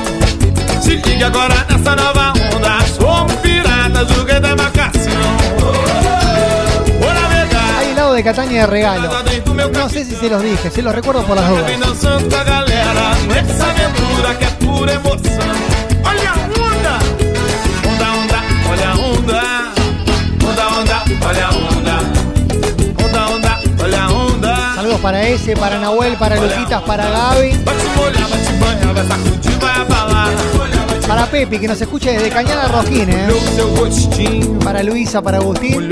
Se 0.82 0.96
liga 0.96 1.26
agora 1.28 1.66
nessa 1.70 1.96
nova 1.96 2.32
onda. 2.54 2.80
Somos 2.98 3.32
piratas, 3.36 4.08
joguei 4.14 4.38
da 4.38 4.54
marcação. 4.54 6.09
De 8.20 8.24
Cataña 8.24 8.60
de 8.60 8.66
regalo. 8.66 9.08
No 9.72 9.88
sé 9.88 10.04
si 10.04 10.14
se 10.14 10.28
los 10.28 10.42
dije, 10.42 10.70
se 10.70 10.82
los 10.82 10.94
recuerdo 10.94 11.24
por 11.24 11.36
las 11.36 11.48
dudas. 11.48 11.70
Saludos 24.74 25.00
para 25.00 25.26
ese, 25.26 25.56
para 25.56 25.78
Nahuel, 25.78 26.16
para 26.16 26.36
Luquitas, 26.36 26.82
para 26.82 27.08
Gaby, 27.08 27.52
para 31.08 31.26
Pepi, 31.26 31.58
que 31.58 31.68
nos 31.68 31.80
escucha 31.80 32.10
desde 32.10 32.28
Cañada 32.28 32.68
Rojín, 32.68 33.08
¿eh? 33.08 33.28
Para 34.62 34.82
Luisa, 34.82 35.22
para 35.22 35.38
Agustín. 35.38 35.88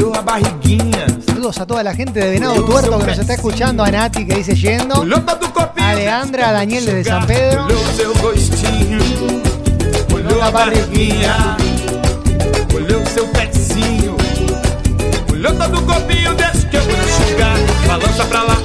Saludos 1.39 1.61
a 1.61 1.67
toda 1.67 1.85
la 1.85 1.95
gente 1.95 2.19
de 2.19 2.31
Venado 2.31 2.65
Tuerto 2.65 2.99
que 2.99 3.07
nos 3.07 3.19
está 3.21 3.35
escuchando, 3.35 3.85
a 3.85 3.91
Nati 3.93 4.27
que 4.27 4.35
dice 4.35 4.57
yendo, 4.57 4.97
a 4.97 5.95
Leandra, 5.95 6.49
a 6.49 6.53
Daniel 6.53 6.85
desde 6.85 7.05
San 7.05 7.25
Pedro, 7.27 7.65
a 10.43 10.51
barriguinha, 10.51 11.57
olhou 12.75 13.01
o 13.01 13.07
seu 13.07 13.25
pezinho, 13.29 14.17
olhou 15.33 15.55
todo 15.55 15.79
o 15.79 15.83
corpinho, 15.83 16.35
deixa 16.35 16.67
que 16.67 16.77
eu 16.77 16.83
vou 16.83 16.97
te 16.97 17.29
chegar. 17.29 17.57
Balança 17.87 18.25
pra 18.25 18.43
lá, 18.43 18.57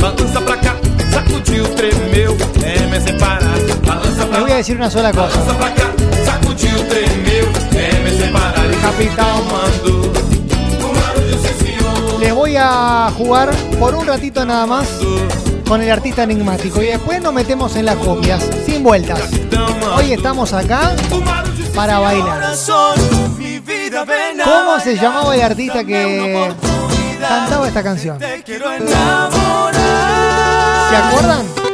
balança 0.00 0.40
pra 0.42 0.56
cá, 0.58 0.76
sacudiu, 1.10 1.64
tremeu, 1.74 2.36
é 2.64 3.00
sem 3.00 3.18
parar. 3.18 3.58
Balança 3.84 4.08
les 4.10 4.28
pra 4.28 4.38
voy 4.38 4.50
a 4.50 4.52
lá, 4.52 4.56
decir 4.58 4.76
una 4.76 4.88
sola 4.88 5.12
cosa. 5.12 5.36
balança 5.38 5.54
pra 5.54 5.70
cá, 5.70 5.92
sacudiu, 6.24 6.84
tremeu, 6.84 7.48
é 7.74 8.16
sem 8.16 8.32
parar. 8.32 8.70
E 8.72 8.76
Capitão. 8.76 9.44
mando, 9.44 10.12
o 10.78 10.94
barulho 10.94 11.38
se 11.38 11.48
senhor. 11.48 11.61
Les 11.61 11.61
voy 12.42 12.56
a 12.56 13.08
jugar 13.16 13.54
por 13.78 13.94
un 13.94 14.04
ratito 14.04 14.44
nada 14.44 14.66
más 14.66 14.88
con 15.68 15.80
el 15.80 15.88
artista 15.88 16.24
enigmático 16.24 16.82
y 16.82 16.86
después 16.86 17.22
nos 17.22 17.32
metemos 17.32 17.76
en 17.76 17.86
las 17.86 17.94
copias, 17.94 18.42
sin 18.66 18.82
vueltas. 18.82 19.20
Hoy 19.96 20.12
estamos 20.12 20.52
acá 20.52 20.90
para 21.72 22.00
bailar. 22.00 22.56
¿Cómo 24.42 24.80
se 24.80 24.96
llamaba 24.96 25.36
el 25.36 25.42
artista 25.42 25.84
que 25.84 26.52
cantaba 27.20 27.68
esta 27.68 27.84
canción? 27.84 28.18
¿Se 28.18 28.26
acuerdan? 30.96 31.71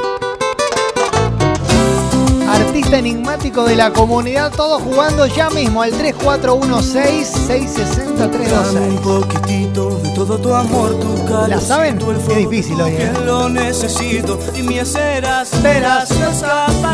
Artista 2.78 2.98
enigmático 2.98 3.64
de 3.64 3.74
la 3.74 3.92
comunidad, 3.92 4.52
todos 4.52 4.80
jugando 4.80 5.26
ya 5.26 5.50
mismo 5.50 5.82
al 5.82 5.90
3416-660-326. 5.94 8.78
Un 8.78 8.98
poquitito 8.98 9.98
de 9.98 10.10
todo 10.10 10.38
tu 10.38 10.54
amor, 10.54 10.94
tu 11.00 11.24
calor. 11.24 11.48
¿La 11.48 11.60
saben? 11.60 11.98
Es 12.30 12.36
difícil 12.36 12.80
hoy, 12.80 12.92
¿eh? 12.92 13.12
Lo 13.24 13.48
necesito 13.48 14.38
y 14.54 14.62
verás, 14.62 15.50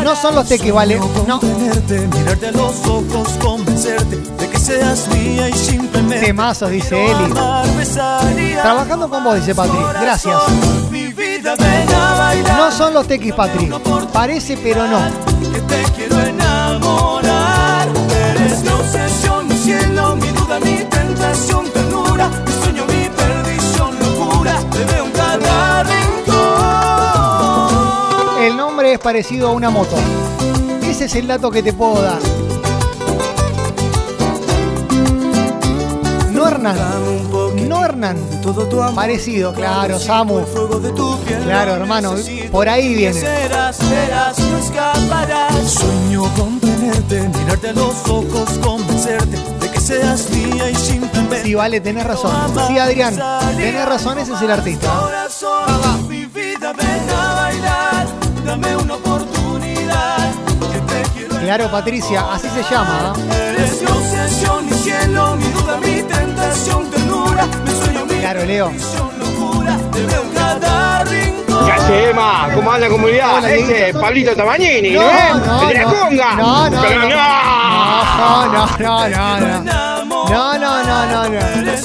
no 0.03 0.15
son 0.15 0.33
los 0.33 0.47
tequis, 0.47 0.73
¿vale? 0.73 0.99
No. 1.27 1.39
Mirarte 1.39 2.51
los 2.51 2.83
ojos, 2.87 3.29
convencerte 3.39 4.17
de 4.39 4.49
que 4.49 4.57
seas 4.57 5.07
mía 5.09 5.49
y 5.49 5.53
simplemente. 5.53 6.25
Temazos, 6.25 6.71
dice 6.71 7.11
Eli. 7.11 7.31
Trabajando 8.55 9.07
con 9.07 9.23
vos, 9.23 9.35
dice 9.35 9.53
Patri. 9.53 9.77
Gracias. 10.01 10.35
No 11.45 12.71
son 12.71 12.95
los 12.95 13.07
tequis, 13.07 13.33
Patri. 13.33 13.69
Parece, 14.11 14.57
pero 14.57 14.87
no. 14.87 14.97
Que 15.53 15.61
te 15.61 15.83
quiero 15.95 16.19
enamorar. 16.19 17.87
Eres 18.31 18.63
mi 18.63 18.69
obsesión, 18.69 19.47
mi 19.47 19.55
cielo, 19.55 20.15
mi 20.15 20.29
duda, 20.29 20.59
mi 20.59 20.77
tentación, 20.85 21.69
ternura, 21.71 22.29
mi 22.29 22.51
sueño, 22.63 22.85
mi 22.87 23.09
perdición, 23.09 23.95
locura. 23.99 24.59
Te 24.71 24.85
veo 24.85 25.05
en 25.05 25.11
cada 25.11 25.83
rincón. 25.83 26.33
El 28.41 28.57
nombre 28.57 28.93
es 28.93 28.99
parecido 28.99 29.49
a 29.49 29.51
una 29.51 29.69
moto. 29.69 29.97
Ese 30.81 31.05
es 31.05 31.15
el 31.15 31.27
dato 31.27 31.51
que 31.51 31.61
te 31.61 31.73
puedo 31.73 32.01
dar. 32.01 32.19
No 36.31 36.47
Hernán. 36.47 36.77
No 37.95 38.07
Hernán. 38.07 38.95
Parecido, 38.95 39.53
claro, 39.53 39.99
Samu. 39.99 40.41
Claro, 41.43 41.75
hermano. 41.75 42.15
Por 42.51 42.67
ahí 42.67 42.93
viene. 42.93 43.19
Serás, 43.19 43.77
serás, 43.77 44.39
no 44.39 44.57
escaparás. 44.57 45.71
Sueño 45.71 46.23
con 46.35 46.59
tenerte, 46.59 47.27
mirarte 47.29 47.69
a 47.69 47.73
los 47.73 48.07
ojos, 48.07 48.49
convencerte 48.61 49.37
de 49.59 49.71
que 49.71 49.79
seas 49.79 50.29
mía 50.31 50.69
y 50.69 50.75
simplemente. 50.75 51.43
Sí, 51.43 51.55
vale, 51.55 51.79
tenés 51.79 52.05
razón. 52.05 52.31
Sí, 52.67 52.77
Adrián. 52.77 53.15
Tenés 53.55 53.85
razón, 53.85 54.19
ese 54.19 54.33
es 54.33 54.41
el 54.41 54.51
artista. 54.51 54.87
Corazón, 54.99 56.07
mi 56.07 56.25
vida, 56.25 56.73
ven 56.73 57.09
a 57.09 57.33
bailar. 57.33 58.07
Dame 58.45 58.75
una 58.77 58.95
oportunidad. 58.95 60.31
Que 60.71 60.79
te 60.79 61.09
quiero 61.13 61.35
Claro, 61.39 61.71
Patricia, 61.71 62.31
así 62.31 62.47
se 62.49 62.63
llama. 62.63 63.13
¿ah? 63.15 63.33
Eres 63.33 63.81
mi 63.81 63.87
obsesión, 63.87 64.65
mi 64.65 64.73
cielo, 64.73 65.35
mi 65.35 65.45
duda, 65.45 65.77
mi 65.77 66.01
tentación, 66.03 66.89
ternura, 66.91 67.45
mi 67.65 67.74
Claro, 68.25 68.43
Leo. 68.43 68.71
¿Qué 71.65 71.71
hace, 71.71 72.09
Emma? 72.09 72.49
¿Cómo 72.55 72.71
anda 72.71 72.87
la 72.87 72.91
comunidad? 72.91 73.37
Hola, 73.37 73.51
Ese 73.53 73.73
Dieguito. 73.75 74.01
Pablito 74.01 74.35
Tamagnini, 74.35 74.89
No, 74.95 75.01
¿eh? 75.03 75.13
no, 75.45 75.61
El 75.61 75.67
de 75.67 75.73
la 75.75 75.83
no. 75.83 75.89
conga. 75.99 76.35
No, 76.35 76.69
no, 76.71 76.81
Pero 76.81 77.01
no. 77.01 77.09
no. 77.09 77.15
No, 78.17 78.47
no, 78.47 78.67
no, 78.79 79.09
no, 79.09 79.39
no. 79.39 80.25
No, 80.27 80.57
no, 80.57 80.83
no, 80.83 81.05
no, 81.05 81.29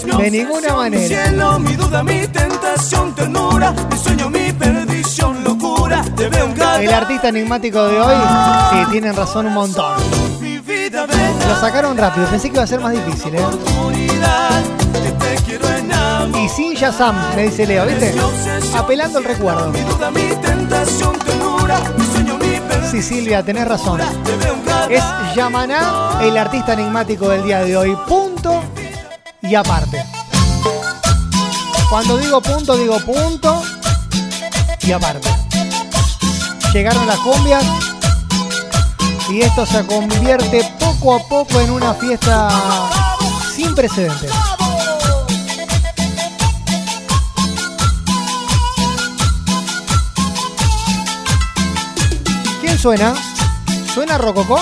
no. 0.06 0.18
De 0.18 0.30
ninguna 0.30 0.74
manera. 0.76 1.08
cielo, 1.26 1.58
mi 1.58 1.76
duda, 1.76 2.02
mi 2.02 2.26
tentación, 2.28 3.14
ternura, 3.14 3.74
mi 3.90 3.98
sueño, 3.98 4.30
mi 4.30 4.50
perdición, 4.50 5.44
locura. 5.44 6.02
Te 6.16 6.26
veo 6.30 6.46
en 6.46 6.52
cada 6.54 6.82
El 6.82 6.94
artista 6.94 7.28
enigmático 7.28 7.84
de 7.84 8.00
hoy, 8.00 8.14
sí, 8.70 8.76
tienen 8.92 9.14
razón 9.14 9.44
un 9.44 9.52
montón. 9.52 9.92
Lo 11.48 11.60
sacaron 11.60 11.98
rápido, 11.98 12.26
pensé 12.28 12.48
que 12.48 12.54
iba 12.54 12.64
a 12.64 12.66
ser 12.66 12.80
más 12.80 12.92
difícil, 12.92 13.34
¿eh? 13.34 13.44
Y 16.42 16.48
sin 16.48 16.74
Shazam, 16.74 17.16
me 17.36 17.44
dice 17.44 17.66
Leo, 17.66 17.86
¿viste? 17.86 18.14
Apelando 18.76 19.18
al 19.18 19.24
recuerdo. 19.24 19.72
Sí, 22.90 23.02
Silvia, 23.02 23.42
tenés 23.44 23.68
razón. 23.68 24.00
Es 24.88 25.04
Yamaná, 25.36 26.18
el 26.22 26.36
artista 26.36 26.72
enigmático 26.72 27.28
del 27.28 27.44
día 27.44 27.62
de 27.62 27.76
hoy. 27.76 27.96
Punto 28.08 28.62
y 29.42 29.54
aparte. 29.54 30.04
Cuando 31.88 32.16
digo 32.18 32.40
punto, 32.40 32.76
digo 32.76 32.98
punto 33.00 33.62
y 34.82 34.92
aparte. 34.92 35.28
Llegaron 36.72 37.06
las 37.06 37.18
cumbias 37.18 37.64
y 39.28 39.40
esto 39.42 39.66
se 39.66 39.84
convierte 39.86 40.64
poco 40.78 41.14
a 41.14 41.28
poco 41.28 41.60
en 41.60 41.70
una 41.70 41.94
fiesta 41.94 42.48
sin 43.54 43.74
precedentes. 43.74 44.30
Suena? 52.80 53.12
¿Suena 53.92 54.16
Rococó? 54.16 54.58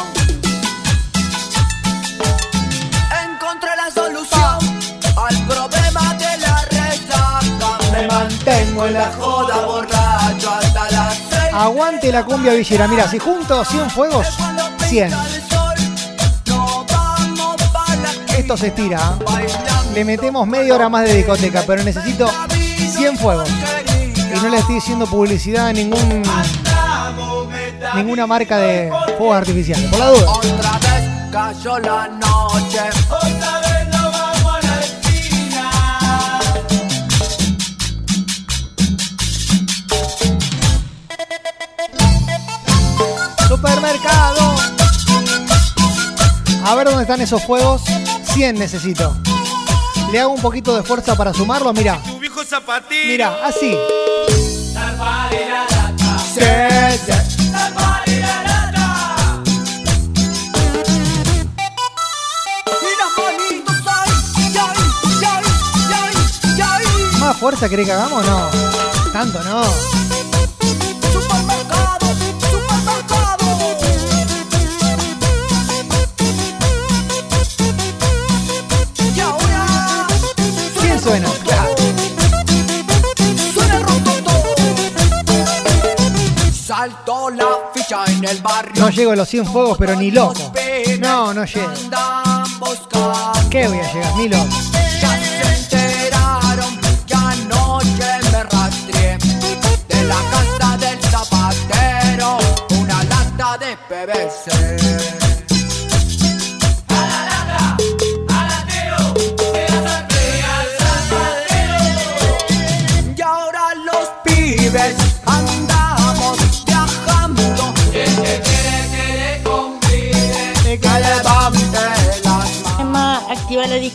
Encontré 3.25 3.71
la 3.77 3.91
solución 3.95 4.59
al 5.17 5.47
problema 5.47 6.15
de 6.15 6.39
la 6.39 6.65
resaca. 6.65 7.79
Me 7.93 8.09
mantengo 8.09 8.87
en 8.87 8.95
la 8.95 9.13
joda 9.13 9.65
borracho 9.65 10.51
hasta 10.51 10.91
las 10.91 11.17
seis. 11.31 11.55
Aguante 11.55 12.11
la 12.11 12.25
cumbia 12.25 12.55
villera. 12.55 12.89
Mira, 12.89 13.09
si 13.09 13.21
junto 13.21 13.65
100 13.65 13.91
fuegos, 13.91 14.27
100. 14.89 15.13
Esto 18.37 18.57
se 18.57 18.67
estira. 18.67 19.17
¿eh? 19.39 19.47
Le 19.95 20.05
metemos 20.05 20.45
media 20.45 20.75
hora 20.75 20.89
más 20.89 21.05
de 21.05 21.15
discoteca, 21.15 21.63
pero 21.65 21.85
necesito 21.85 22.29
100 22.97 23.17
fuegos. 23.17 23.49
Y 23.49 24.41
no 24.41 24.49
le 24.49 24.59
estoy 24.59 24.75
diciendo 24.75 25.07
publicidad 25.07 25.69
a 25.69 25.73
ningún 25.73 26.25
ninguna 27.95 28.27
marca 28.27 28.57
de 28.59 28.91
fuegos 29.17 29.37
artificiales, 29.37 29.89
por 29.91 29.99
la 29.99 30.09
duda. 30.11 30.31
Otra 30.33 30.79
vez 30.79 31.09
cayó 31.33 31.79
la 31.79 32.09
noche. 32.09 32.81
Otra 33.11 33.61
vez 33.61 33.89
nos 33.93 34.13
vamos 34.13 34.55
a 34.55 34.67
la 34.67 34.81
esquina. 34.81 35.71
Supermercado. 43.49 44.55
A 46.65 46.75
ver 46.75 46.87
dónde 46.87 47.03
están 47.03 47.21
esos 47.21 47.43
fuegos. 47.43 47.83
100 48.35 48.59
necesito. 48.59 49.17
Le 50.13 50.21
hago 50.21 50.33
un 50.33 50.41
poquito 50.41 50.77
de 50.77 50.83
fuerza 50.83 51.17
para 51.17 51.33
sumarlo. 51.33 51.73
Mira, 51.73 51.99
Tu 52.05 52.19
viejo 52.19 52.45
zapatillo. 52.45 53.07
mira, 53.09 53.37
así. 53.45 53.77
Sí, 56.35 56.41
sí. 57.07 57.13
Fuerza 67.39 67.69
querés 67.69 67.87
que 67.87 67.93
hagamos? 67.93 68.25
No. 68.27 68.49
Tanto 69.13 69.43
no. 69.45 69.63
Supermercado, 71.13 72.07
supermercado. 72.51 73.47
Y 79.17 79.21
ahora 79.21 79.67
¿Quién 80.81 81.01
suena? 81.01 81.29
suena 83.55 83.79
rototo. 83.81 84.33
Saltó 86.67 87.31
la 87.31 87.47
ficha 87.75 88.05
en 88.07 88.25
el 88.25 88.41
barrio. 88.43 88.73
No 88.83 88.91
llego 88.91 89.13
a 89.13 89.17
los 89.17 89.29
100 89.29 89.47
fuegos, 89.47 89.79
pero 89.79 89.95
ni 89.97 90.11
loco. 90.11 90.53
No, 91.01 91.33
no 91.33 91.45
llego. 91.45 91.73
¿Qué 93.51 93.69
voy 93.69 93.79
a 93.79 93.93
llegar? 93.93 94.17
Ni 94.17 94.29
loco. 94.29 94.68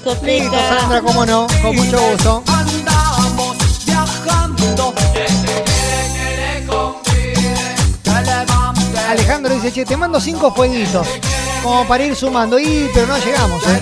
Discoteca. 0.03 0.43
Listo, 0.43 0.57
Sandra, 0.79 1.01
cómo 1.01 1.25
no. 1.25 1.47
Con 1.61 1.75
mucho 1.75 1.99
gusto. 2.11 2.43
Andamos 2.47 3.85
viajando. 3.85 4.93
Alejandro 9.09 9.53
dice, 9.53 9.71
che, 9.71 9.85
te 9.85 9.95
mando 9.95 10.19
5 10.19 10.53
fueguitos. 10.53 11.07
Como 11.61 11.87
para 11.87 12.03
ir 12.03 12.15
sumando. 12.15 12.59
Y, 12.59 12.89
pero 12.93 13.07
no 13.07 13.17
llegamos, 13.17 13.63
¿eh? 13.67 13.81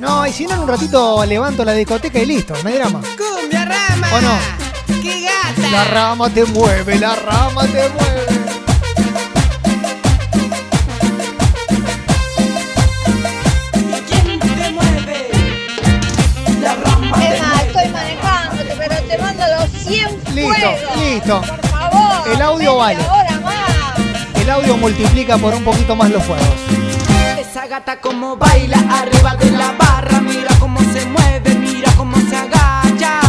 No, 0.00 0.26
y 0.26 0.32
si 0.32 0.46
no, 0.46 0.54
en 0.54 0.60
un 0.60 0.68
ratito 0.68 1.24
levanto 1.24 1.64
la 1.64 1.72
discoteca 1.72 2.18
y 2.18 2.26
listo, 2.26 2.54
no 2.62 2.68
hay 2.68 2.76
drama. 2.76 3.00
Cumbia 3.16 3.64
rama. 3.64 4.08
¿O 4.14 4.20
no? 4.20 5.02
¡Qué 5.02 5.22
gata! 5.22 5.70
La 5.70 5.84
rama 5.84 6.30
te 6.30 6.44
mueve, 6.44 6.98
la 6.98 7.16
rama 7.16 7.62
te 7.62 7.88
mueve. 7.88 8.55
100 20.74 21.14
Listo. 21.14 21.40
El 22.32 22.42
audio 22.42 22.76
vale. 22.76 22.98
El 24.40 24.50
audio 24.50 24.76
multiplica 24.76 25.36
por 25.38 25.54
un 25.54 25.64
poquito 25.64 25.94
más 25.96 26.10
los 26.10 26.22
fuegos. 26.24 26.46
Esa 27.38 27.66
gata 27.66 28.00
como 28.00 28.36
baila 28.36 28.78
arriba 28.90 29.34
de 29.36 29.50
la 29.50 29.72
barra, 29.72 30.20
mira 30.20 30.50
cómo 30.58 30.80
se 30.92 31.04
mueve, 31.06 31.54
mira 31.54 31.90
cómo 31.96 32.16
se 32.28 32.36
agacha. 32.36 33.20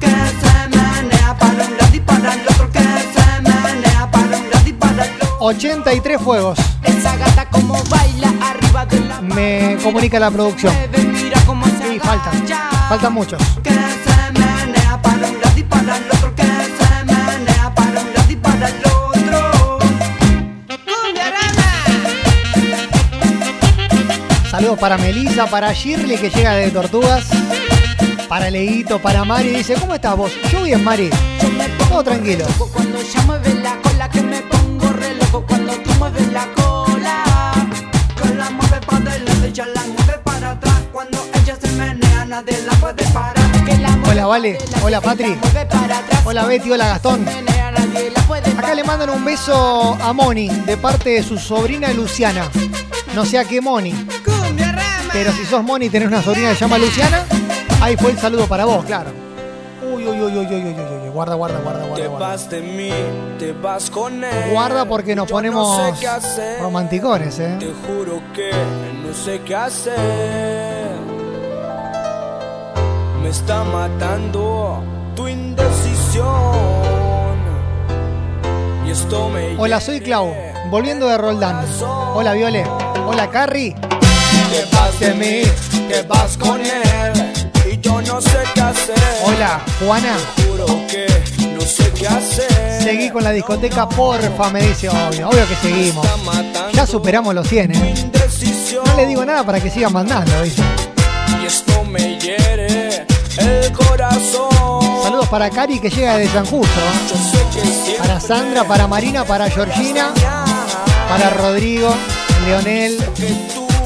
Que 0.00 0.06
se 0.08 0.68
menea 0.68 1.36
para 1.38 1.64
un 1.66 1.76
lado 1.76 1.94
y 1.94 2.00
para 2.00 2.34
el 2.34 2.40
otro, 2.48 2.70
que 2.70 2.78
se 2.80 3.40
menea 3.42 4.08
para 4.10 4.36
un 4.38 4.50
lado 4.50 4.68
y 4.68 4.72
para 4.72 5.04
el 5.04 5.10
otro. 5.22 5.36
83 5.40 6.20
fuegos, 6.20 6.58
Esa 6.82 7.16
gata 7.16 7.48
como 7.50 7.82
baila 7.84 8.32
arriba 8.50 8.86
de 8.86 9.00
la 9.00 9.20
me 9.20 9.76
comunica 9.82 10.18
la 10.20 10.30
producción. 10.30 10.74
mira 11.12 11.40
cómo 11.46 11.66
se 11.66 11.72
Sí, 11.92 11.98
faltan. 12.00 12.32
Faltan 12.88 13.12
muchos. 13.12 13.42
Saludos 24.62 24.78
para 24.78 24.96
Melissa, 24.96 25.46
para 25.48 25.72
Shirley 25.72 26.16
que 26.16 26.30
llega 26.30 26.54
de 26.54 26.70
Tortugas. 26.70 27.24
Para 28.28 28.48
Leito, 28.48 29.02
para 29.02 29.24
Mari. 29.24 29.48
Dice, 29.48 29.74
¿cómo 29.74 29.92
estás 29.92 30.16
vos? 30.16 30.30
Yo 30.52 30.62
bien, 30.62 30.84
Mari. 30.84 31.10
Todo 31.88 32.04
tranquilo. 32.04 32.46
Cuando 32.72 33.00
ella 33.00 33.22
mueve 33.26 33.54
la 33.54 33.76
cola 33.82 34.08
que 34.08 34.22
me 34.22 34.40
pongo 34.42 34.88
re 34.92 35.16
loco 35.16 35.44
Cuando 35.48 35.72
tú 35.78 35.90
mueves 35.98 36.32
la 36.32 36.46
cola 36.54 37.52
Que 38.22 38.34
la 38.36 38.50
mueve 38.50 38.78
para 38.86 39.10
adelante, 39.10 39.48
ella 39.48 39.66
la 39.66 39.80
mueve 39.82 40.18
para 40.22 40.50
atrás 40.52 40.80
Cuando 40.92 41.26
ella 41.34 41.56
se 41.60 41.68
menea 41.72 42.24
nadie 42.24 42.62
la 42.62 42.72
puede 42.74 43.04
parar 43.06 43.64
Que 43.64 43.78
la 43.78 43.88
mueve 43.88 44.10
Hola, 44.12 44.26
Vale. 44.26 44.58
Hola, 44.84 45.00
Patri. 45.00 45.36
Hola, 46.24 46.44
Betty. 46.44 46.70
Hola, 46.70 46.86
Gastón. 46.86 47.26
Acá 48.58 48.74
le 48.76 48.84
mandan 48.84 49.10
un 49.10 49.24
beso 49.24 49.98
a 50.00 50.12
Moni 50.12 50.48
de 50.48 50.76
parte 50.76 51.10
de 51.10 51.24
su 51.24 51.36
sobrina 51.36 51.92
Luciana. 51.92 52.48
No 53.12 53.24
sé 53.24 53.38
a 53.38 53.44
qué 53.44 53.60
Moni. 53.60 53.92
Pero 55.12 55.32
si 55.32 55.44
sos 55.44 55.62
Moni 55.62 55.86
y 55.86 55.90
tenés 55.90 56.08
una 56.08 56.22
sobrina 56.22 56.48
que 56.50 56.54
se 56.54 56.60
llama 56.60 56.78
Luciana, 56.78 57.24
ahí 57.80 57.96
fue 57.96 58.12
el 58.12 58.18
saludo 58.18 58.46
para 58.46 58.64
vos, 58.64 58.84
claro. 58.84 59.10
Uy, 59.82 60.06
uy, 60.08 60.20
uy, 60.20 60.36
uy, 60.38 60.46
uy, 60.46 60.54
uy, 60.54 60.62
uy, 60.64 61.02
uy. 61.04 61.08
Guarda, 61.10 61.34
guarda, 61.34 61.58
guarda, 61.58 61.84
guarda. 61.86 62.02
Te 62.02 62.08
vas 62.08 62.48
de 62.48 62.60
mí, 62.62 62.90
te 63.38 63.52
vas 63.52 63.90
con 63.90 64.24
él 64.24 64.50
Guarda 64.52 64.86
porque 64.86 65.14
nos 65.14 65.28
Yo 65.28 65.34
no 65.34 65.36
ponemos 65.36 65.76
sé 65.98 66.06
hacer. 66.08 66.62
romanticones, 66.62 67.36
Te 67.36 67.44
¿eh? 67.44 67.58
juro 67.86 68.22
que 68.34 68.50
no 69.06 69.12
sé 69.14 69.40
qué 69.44 69.54
hacer. 69.54 70.92
Me 73.22 73.28
está 73.28 73.62
matando 73.64 74.82
tu 75.14 75.28
indecisión. 75.28 76.26
Y 78.86 78.90
esto 78.90 79.28
me 79.28 79.56
Hola, 79.58 79.78
soy 79.80 80.00
Clau, 80.00 80.34
volviendo 80.70 81.06
de 81.06 81.18
Roldán. 81.18 81.66
Hola, 82.14 82.32
Viole. 82.32 82.64
Hola, 83.06 83.28
Carrie. 83.30 83.76
Te 84.98 84.98
vas 84.98 85.00
de 85.00 85.14
mí, 85.14 85.42
te 85.88 86.02
vas 86.02 86.36
con 86.36 86.60
él. 86.60 87.32
Y 87.70 87.78
yo 87.80 88.00
no 88.02 88.20
sé 88.20 88.38
qué 88.54 88.60
hacer. 88.60 88.94
Hola, 89.24 89.60
Juana. 89.80 90.16
Juro 90.36 90.66
que 90.88 91.06
no 91.54 91.60
sé 91.60 91.90
qué 91.92 92.06
hacer. 92.06 92.82
Seguí 92.82 93.10
con 93.10 93.24
la 93.24 93.30
discoteca, 93.30 93.88
porfa, 93.88 94.50
me 94.50 94.62
dice. 94.62 94.88
Obvio, 94.88 95.28
obvio 95.28 95.48
que 95.48 95.56
seguimos. 95.56 96.06
Ya 96.72 96.86
superamos 96.86 97.34
los 97.34 97.48
100, 97.48 97.72
¿eh? 97.72 97.94
No 98.86 98.96
le 98.96 99.06
digo 99.06 99.24
nada 99.24 99.44
para 99.44 99.60
que 99.60 99.70
sigan 99.70 99.92
mandando, 99.92 100.42
dice. 100.42 100.62
Y 101.42 101.46
esto 101.46 101.84
me 101.84 102.18
hiere 102.18 103.06
el 103.38 103.72
corazón. 103.72 105.02
Saludos 105.02 105.28
para 105.28 105.50
Cari 105.50 105.80
que 105.80 105.90
llega 105.90 106.18
de 106.18 106.28
San 106.28 106.46
Justo. 106.46 106.80
Para 107.98 108.20
Sandra, 108.20 108.64
para 108.64 108.86
Marina, 108.86 109.24
para 109.24 109.48
Georgina, 109.48 110.12
para 111.08 111.30
Rodrigo, 111.30 111.94
Leonel, 112.46 112.98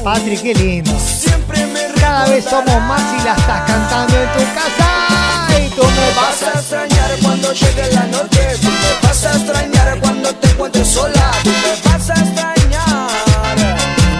Patrick, 0.03 0.41
qué 0.41 0.53
lindo. 0.53 0.91
siempre 0.99 1.65
me 1.67 1.87
Cada 1.99 2.27
vez 2.27 2.45
somos 2.45 2.81
más 2.83 3.01
y 3.19 3.23
la 3.23 3.33
estás 3.35 3.61
cantando 3.67 4.15
en 4.15 4.29
tu 4.33 4.53
casa. 4.53 5.59
Y 5.59 5.69
tú 5.69 5.83
me 5.83 6.15
vas 6.15 6.41
vas 6.41 6.55
a 6.55 6.59
extrañar 6.59 7.11
cuando 7.21 7.53
llegue 7.53 7.91
la 7.91 8.03
noche. 8.05 8.57
Tú 8.61 8.67
me 8.67 9.07
vas 9.07 9.25
a 9.25 9.35
extrañar 9.35 9.99
cuando 9.99 10.33
te 10.35 10.47
encuentres 10.49 10.87
sola. 10.87 11.31
Tú 11.43 11.49
me 11.49 11.89
vas 11.89 12.09
a 12.09 12.13
extrañar. 12.13 13.07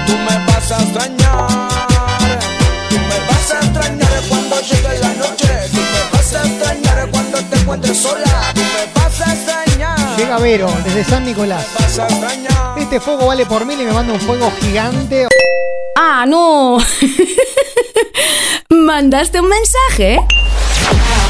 Tú 0.07 0.13
me 0.13 0.45
vas 0.45 0.71
a 0.71 0.81
extrañar. 0.83 1.47
Tú 2.89 2.95
me 2.95 3.19
vas 3.27 3.51
a 3.51 3.59
extrañar 3.65 4.21
cuando 4.29 4.61
llegue 4.61 4.99
la 4.99 5.13
noche. 5.13 5.69
Tú 5.71 5.79
me 5.79 6.17
vas 6.17 6.33
a 6.33 6.45
extrañar 6.45 7.07
cuando 7.11 7.37
te 7.39 7.55
encuentres 7.57 7.97
sola. 7.97 8.26
Llega 10.17 10.39
Vero 10.39 10.67
desde 10.83 11.03
San 11.03 11.25
Nicolás. 11.25 11.63
Este 12.75 12.99
fuego 12.99 13.27
vale 13.27 13.45
por 13.45 13.65
mil 13.65 13.79
y 13.79 13.85
me 13.85 13.91
manda 13.91 14.13
un 14.13 14.19
fuego 14.19 14.51
gigante. 14.59 15.27
Ah, 15.95 16.25
no. 16.27 16.79
¿Mandaste 18.69 19.39
un 19.39 19.47
mensaje? 19.47 20.19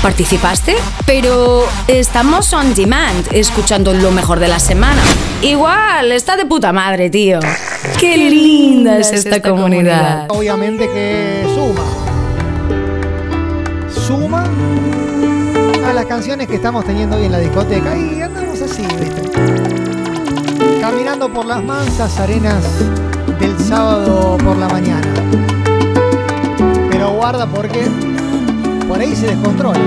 ¿Participaste? 0.02 0.78
Pero 1.06 1.68
estamos 1.90 2.54
on 2.54 2.74
demand, 2.76 3.28
escuchando 3.34 3.94
lo 3.94 4.12
mejor 4.12 4.40
de 4.40 4.48
la 4.48 4.60
semana. 4.60 5.02
Igual, 5.42 6.14
está 6.14 6.38
de 6.38 6.46
puta 6.46 6.72
madre, 6.72 7.10
tío. 7.10 7.40
Qué 8.00 8.16
linda 8.16 9.00
es 9.00 9.12
esta 9.12 9.42
comunidad. 9.42 10.28
Obviamente 10.30 10.88
que 10.88 11.44
suma. 11.54 11.84
Suma 14.08 14.46
a 15.86 15.94
las 15.94 16.06
canciones 16.06 16.48
que 16.48 16.56
estamos 16.56 16.86
teniendo 16.86 17.18
hoy 17.18 17.26
en 17.26 17.32
la 17.34 17.40
discoteca. 17.40 17.98
Y 17.98 18.22
andamos 18.22 18.47
así, 18.70 18.84
¿viste? 19.00 19.22
Caminando 20.82 21.32
por 21.32 21.46
las 21.46 21.64
mansas 21.64 22.20
arenas 22.20 22.64
del 23.40 23.58
sábado 23.60 24.38
por 24.44 24.58
la 24.58 24.68
mañana. 24.68 25.08
Pero 26.92 27.12
guarda 27.12 27.46
porque 27.48 27.88
por 28.88 29.00
ahí 29.00 29.16
se 29.16 29.28
descontrola. 29.28 29.80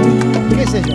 ¿Qué 0.56 0.66
sé 0.66 0.82
yo? 0.82 0.94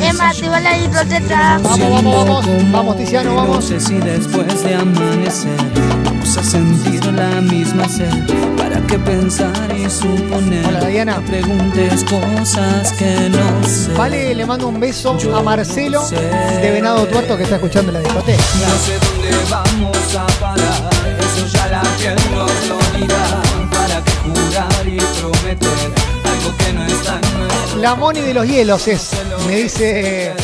Emma, 0.00 0.30
activa 0.30 0.60
la 0.60 0.74
discoteca. 0.74 1.58
Vamos, 1.62 1.90
vamos, 1.90 2.14
vamos. 2.14 2.46
Vamos, 2.72 2.96
Tiziano, 2.96 3.30
No 3.30 3.36
vamos. 3.36 3.64
sé 3.64 3.80
si 3.80 3.94
después 3.94 4.62
de 4.62 4.74
amanecer 4.74 5.56
vamos 6.04 6.07
a 6.36 6.42
sentir 6.42 7.04
la 7.06 7.40
misma 7.40 7.88
sed. 7.88 8.12
¿Para 8.56 8.80
qué 8.86 8.98
pensar 8.98 9.74
y 9.74 9.88
suponer? 9.88 10.66
Hola, 10.66 10.84
Diana. 10.84 11.16
No 11.16 11.26
preguntes 11.26 12.04
cosas 12.04 12.92
que 12.92 13.30
no 13.30 13.66
sé. 13.66 13.92
Vale, 13.94 14.34
le 14.34 14.44
mando 14.44 14.68
un 14.68 14.78
beso 14.78 15.16
a 15.34 15.42
Marcelo 15.42 16.06
de 16.06 16.70
Venado 16.70 17.06
Tuerto 17.06 17.36
que 17.36 17.44
está 17.44 17.56
escuchando 17.56 17.92
la 17.92 18.00
discoteca. 18.00 18.42
No 18.42 18.78
sé 18.78 18.98
dónde 18.98 19.30
vamos 19.48 20.14
a 20.16 20.26
parar. 20.38 20.90
Eso 21.18 21.46
ya 21.46 21.66
la 21.68 21.82
piel 21.96 22.16
nos 22.34 22.68
lo 22.68 22.78
dirá. 22.98 23.42
¿Para 23.70 24.04
qué 24.04 24.12
jurar 24.22 24.86
y 24.86 24.98
prometer 25.20 25.92
algo 26.24 26.56
que 26.58 26.72
no 26.74 26.84
está 26.84 27.20
en 27.20 27.38
nuestro 27.38 27.80
La 27.80 27.94
Moni 27.94 28.20
de 28.20 28.34
los 28.34 28.46
hielos 28.46 28.86
es, 28.86 29.12
me 29.46 29.56
dice 29.56 30.34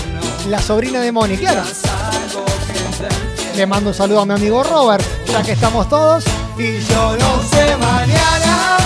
la 0.49 0.63
sobrina 0.63 1.01
de 1.01 1.13
Moni, 1.13 1.37
claro. 1.37 1.63
Le 3.55 3.67
mando 3.67 3.91
un 3.91 3.95
saludo 3.95 4.21
a 4.21 4.27
mi 4.27 4.33
amigo 4.33 4.65
Robert, 4.65 5.05
ya 5.35 5.43
que 5.43 5.53
estamos 5.53 5.89
todos. 5.89 6.25
Y 6.57 6.79
yo 6.81 7.17
no 7.17 7.43
sé 7.43 7.77
mañana. 7.77 8.79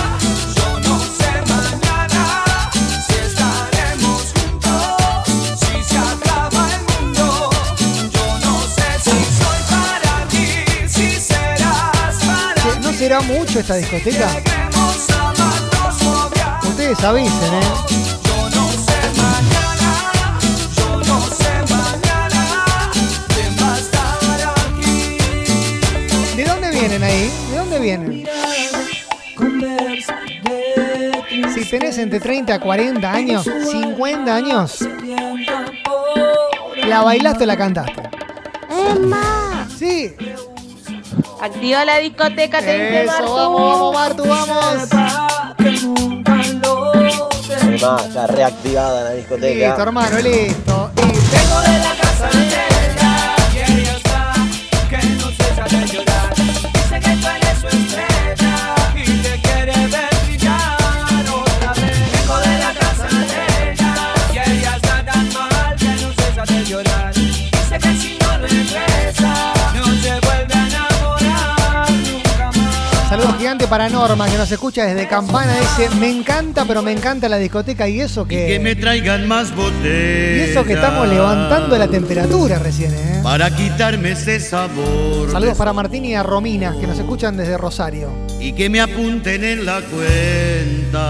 Yo 0.55 0.79
no 0.79 0.99
sé 0.99 1.31
mañana 1.47 2.71
si 3.07 3.13
estaremos 3.13 4.33
juntos, 4.33 5.29
si 5.59 5.83
se 5.83 5.97
acaba 5.97 6.67
el 6.73 6.81
mundo. 6.89 7.49
Yo 8.13 8.39
no 8.45 8.61
sé 8.61 8.87
si 9.03 9.17
soy 9.39 9.61
para 9.69 10.27
ti, 10.29 10.47
si 10.87 11.19
serás 11.21 12.15
para 12.25 12.63
que 12.73 12.79
¿No 12.79 12.93
será 12.93 13.21
mucho 13.21 13.59
esta 13.59 13.75
discoteca? 13.75 14.29
Ustedes 16.63 17.03
avisen, 17.03 17.53
¿eh? 17.53 18.18
Vienen 26.79 27.03
ahí? 27.03 27.29
¿De 27.51 27.57
dónde 27.57 27.79
vienen? 27.79 28.25
Si 31.53 31.65
tenés 31.69 31.97
entre 31.97 32.19
30 32.19 32.53
a 32.53 32.59
40 32.59 33.11
años, 33.11 33.43
50 33.71 34.35
años, 34.35 34.87
¿la 36.87 37.01
bailaste 37.03 37.43
o 37.43 37.47
la 37.47 37.57
cantaste? 37.57 38.01
Emma. 38.69 39.67
Sí. 39.77 40.15
Activa 41.41 41.85
la 41.85 41.97
discoteca, 41.97 42.59
te 42.59 42.73
dice 42.73 43.03
Eso, 43.03 43.11
Martu. 43.11 43.33
vamos, 43.35 43.61
vamos, 43.61 43.93
Martu, 43.93 44.23
vamos. 44.25 44.89
Emma, 47.61 47.97
está 48.05 48.27
reactivada 48.27 49.03
la 49.03 49.11
discoteca. 49.11 49.67
Listo, 49.67 49.81
hermano, 49.81 50.19
listo. 50.19 50.88
Saludos 73.69 73.89
gigante 73.89 73.89
para 73.89 73.89
Norma, 73.89 74.27
que 74.29 74.37
nos 74.37 74.51
escucha 74.51 74.85
desde 74.85 75.07
Campana. 75.07 75.53
Dice, 75.59 75.89
me 75.95 76.09
encanta, 76.09 76.65
pero 76.65 76.81
me 76.81 76.91
encanta 76.91 77.29
la 77.29 77.37
discoteca 77.37 77.87
y 77.87 78.01
eso 78.01 78.25
Que 78.25 78.47
que... 78.47 78.59
me 78.59 78.75
traigan 78.75 79.27
más 79.27 79.49
Y 79.49 79.53
botellas. 79.53 80.49
eso 80.49 80.63
que 80.63 80.73
estamos 80.73 81.07
levantando 81.07 81.77
la 81.77 81.87
temperatura 81.87 82.57
recién, 82.59 82.93
¿eh? 82.93 83.19
Para 83.23 83.49
quitarme 83.55 84.11
ese 84.11 84.39
sabor. 84.39 85.31
Saludos 85.31 85.57
para 85.57 85.71
Martín 85.73 86.05
y 86.05 86.15
a 86.15 86.23
Romina, 86.23 86.75
que 86.79 86.87
nos 86.87 86.97
escuchan 86.97 87.37
desde 87.37 87.57
Rosario. 87.57 88.09
Y 88.39 88.53
que 88.53 88.69
me 88.69 88.81
apunten 88.81 89.43
en 89.43 89.65
la 89.65 89.81
cuenta. 90.91 91.05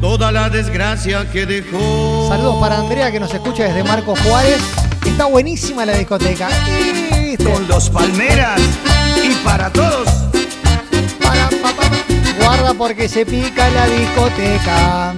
Toda 0.00 0.32
la 0.32 0.50
desgracia 0.50 1.30
que 1.30 1.46
dejó. 1.46 2.26
Saludos 2.28 2.56
para 2.60 2.78
Andrea, 2.78 3.10
que 3.12 3.20
nos 3.20 3.32
escucha 3.32 3.64
desde 3.64 3.82
Marcos 3.84 4.18
Juárez. 4.20 4.60
Está 5.06 5.26
buenísima 5.26 5.84
la 5.86 5.92
discoteca. 5.94 6.48
Y, 6.68 7.30
¿viste? 7.30 7.44
Con 7.44 7.66
los 7.68 7.88
palmeras. 7.90 8.60
Y 9.22 9.34
para 9.44 9.70
todos. 9.70 10.08
Para. 11.22 11.48
Guarda 12.38 12.74
porque 12.74 13.08
se 13.08 13.24
pica 13.26 13.68
la 13.70 13.86
discoteca. 13.86 15.14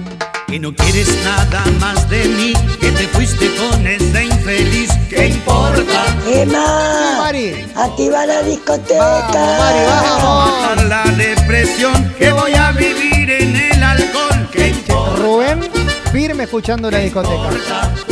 Que 0.47 0.59
no 0.59 0.73
quieres 0.73 1.07
nada 1.23 1.63
más 1.79 2.09
de 2.09 2.25
mí. 2.25 2.53
Que 2.79 2.91
te 2.91 3.07
fuiste 3.07 3.51
con 3.55 3.85
esa 3.85 4.23
infeliz. 4.23 4.89
¿Qué 5.09 5.27
importa? 5.27 6.05
Emma. 6.27 7.17
Mari. 7.19 7.65
Activa 7.75 8.25
la 8.25 8.41
discoteca. 8.41 8.97
Vamos, 8.99 9.59
Mari, 9.59 9.85
vamos. 9.85 10.61
Matar 10.61 10.85
la 10.85 11.03
depresión. 11.15 12.13
Que 12.17 12.31
voy 12.31 12.53
a 12.53 12.71
vivir 12.71 13.29
en 13.29 13.55
el 13.55 13.83
alcohol. 13.83 14.49
¿Qué 14.51 14.69
importa? 14.69 15.15
Rubén, 15.21 15.69
firme 16.11 16.43
escuchando 16.45 16.89
la 16.89 16.97
discoteca. 16.99 17.49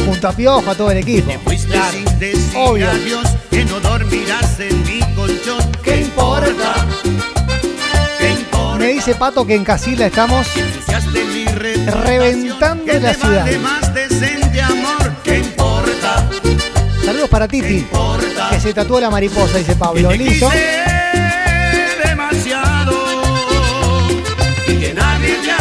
Junto 0.05 0.27
a 0.27 0.31
Piojo, 0.31 0.69
a 0.69 0.75
todo 0.75 0.91
el 0.91 0.97
equipo. 0.99 1.31
Fuiste 1.43 1.75
sin 1.91 2.19
decir 2.19 2.55
Obvio. 2.55 2.89
adiós, 2.91 3.27
que 3.49 3.65
no 3.65 3.79
dormirás 3.79 4.59
en 4.59 4.83
mi 4.83 4.96
colchón. 5.27 5.71
¿Qué 5.83 6.01
importa? 6.01 6.87
¿Qué 8.19 8.31
importa? 8.31 8.77
Me 8.77 8.87
dice 8.87 9.15
Pato 9.15 9.45
que 9.45 9.55
en 9.55 9.63
Casilla 9.63 10.07
estamos 10.07 10.47
Reventando 12.05 12.93
la 12.99 13.13
ciudad. 13.13 13.45
Saludos 17.05 17.29
para 17.29 17.47
Titi, 17.47 17.87
que 18.51 18.59
se 18.59 18.73
tatuó 18.73 18.99
la 18.99 19.09
mariposa, 19.09 19.57
dice 19.57 19.75
Pablo. 19.75 20.11
Listo. 20.11 20.49
demasiado 22.03 22.93
y 24.67 24.73
que 24.73 24.93
nadie 24.93 25.37
te 25.41 25.51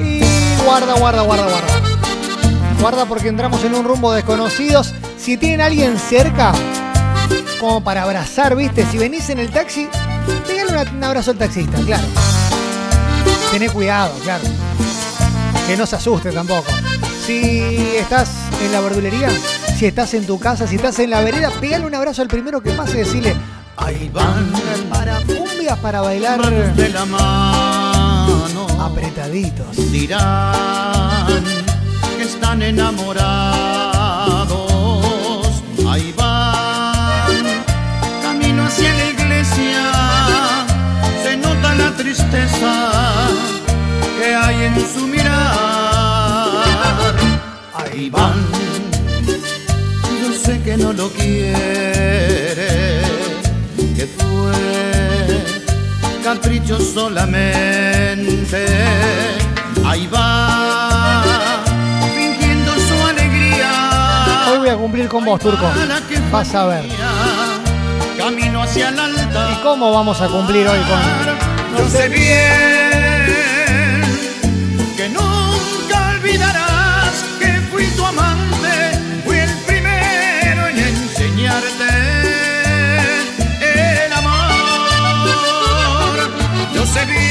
y 0.00 0.20
guarda, 0.64 0.94
guarda, 0.94 1.22
guarda, 1.22 1.44
guarda. 1.46 1.80
Guarda 2.80 3.06
porque 3.06 3.28
entramos 3.28 3.64
en 3.64 3.74
un 3.74 3.84
rumbo 3.84 4.12
desconocidos. 4.12 4.92
Si 5.18 5.36
tienen 5.36 5.60
a 5.60 5.66
alguien 5.66 5.98
cerca, 5.98 6.52
como 7.60 7.82
para 7.82 8.02
abrazar, 8.02 8.54
¿viste? 8.54 8.86
Si 8.90 8.98
venís 8.98 9.28
en 9.30 9.38
el 9.38 9.50
taxi, 9.50 9.88
pégale 10.46 10.72
una- 10.72 10.90
un 10.90 11.02
abrazo 11.04 11.30
al 11.32 11.38
taxista, 11.38 11.78
claro. 11.78 12.04
Tené 13.50 13.68
cuidado, 13.70 14.12
claro. 14.22 14.44
Que 15.66 15.76
no 15.76 15.86
se 15.86 15.96
asuste 15.96 16.30
tampoco. 16.32 16.70
Si 17.24 17.96
estás 17.96 18.28
en 18.62 18.72
la 18.72 18.80
verdulería, 18.80 19.28
si 19.78 19.86
estás 19.86 20.14
en 20.14 20.26
tu 20.26 20.38
casa, 20.38 20.66
si 20.66 20.76
estás 20.76 20.98
en 21.00 21.10
la 21.10 21.20
vereda, 21.22 21.50
pégale 21.60 21.86
un 21.86 21.94
abrazo 21.94 22.22
al 22.22 22.28
primero 22.28 22.60
que 22.60 22.70
pase 22.72 22.96
y 22.96 22.98
decirle, 22.98 23.34
Ahí 23.78 24.08
van 24.12 24.50
para 25.74 26.00
bailar 26.00 26.38
manos 26.38 26.76
de 26.76 26.88
la 26.90 27.04
mano. 27.04 28.66
apretaditos. 28.80 29.90
Dirán 29.90 31.42
que 32.16 32.22
están 32.22 32.62
enamorados. 32.62 33.26
Ahí 35.88 36.14
van, 36.16 37.42
camino 38.22 38.64
hacia 38.66 38.94
la 38.94 39.10
iglesia. 39.10 39.90
Se 41.24 41.36
nota 41.36 41.74
la 41.74 41.90
tristeza 41.96 42.90
que 44.20 44.34
hay 44.34 44.62
en 44.66 44.74
su 44.94 45.06
mirar. 45.08 46.52
Ahí 47.74 48.08
van, 48.08 48.46
yo 50.22 50.32
sé 50.32 50.62
que 50.62 50.76
no 50.76 50.92
lo 50.92 51.10
quiere, 51.10 53.02
que 53.96 54.06
fue 54.06 55.15
capricho 56.26 56.76
solamente. 56.80 58.66
Ahí 59.84 60.08
va, 60.08 61.22
fingiendo 62.16 62.72
su 62.72 63.06
alegría. 63.06 64.50
Hoy 64.50 64.58
voy 64.58 64.68
a 64.70 64.76
cumplir 64.76 65.06
con 65.06 65.24
vos, 65.24 65.38
Turco. 65.38 65.70
Vas 66.32 66.52
a 66.52 66.66
ver. 66.66 66.84
Camino 68.18 68.60
hacia 68.60 68.88
el 68.88 68.98
altar. 68.98 69.52
¿Y 69.52 69.62
cómo 69.62 69.92
vamos 69.92 70.20
a 70.20 70.26
cumplir 70.26 70.66
hoy 70.66 70.80
con.? 70.80 71.78
Yo 71.78 71.88
sé 71.88 72.08
bien 72.08 72.75
sé 86.96 87.04
bien 87.06 87.26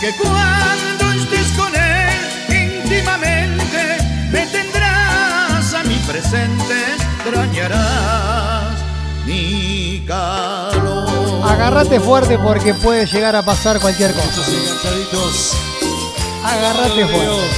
que 0.00 0.10
cuando 0.16 1.12
estés 1.12 1.48
con 1.56 1.74
él 1.74 2.82
íntimamente 2.82 3.98
me 4.30 4.46
tendrás 4.46 5.74
a 5.74 5.82
mi 5.84 5.96
presente, 5.96 6.94
extrañarás 7.16 8.78
mi 9.26 10.02
calor. 10.06 11.50
Agárrate 11.50 12.00
fuerte 12.00 12.38
porque 12.38 12.72
puede 12.74 13.06
llegar 13.06 13.36
a 13.36 13.42
pasar 13.44 13.80
cualquier 13.80 14.12
cosa. 14.14 14.42
Agárrate 16.42 17.06
fuerte. 17.06 17.50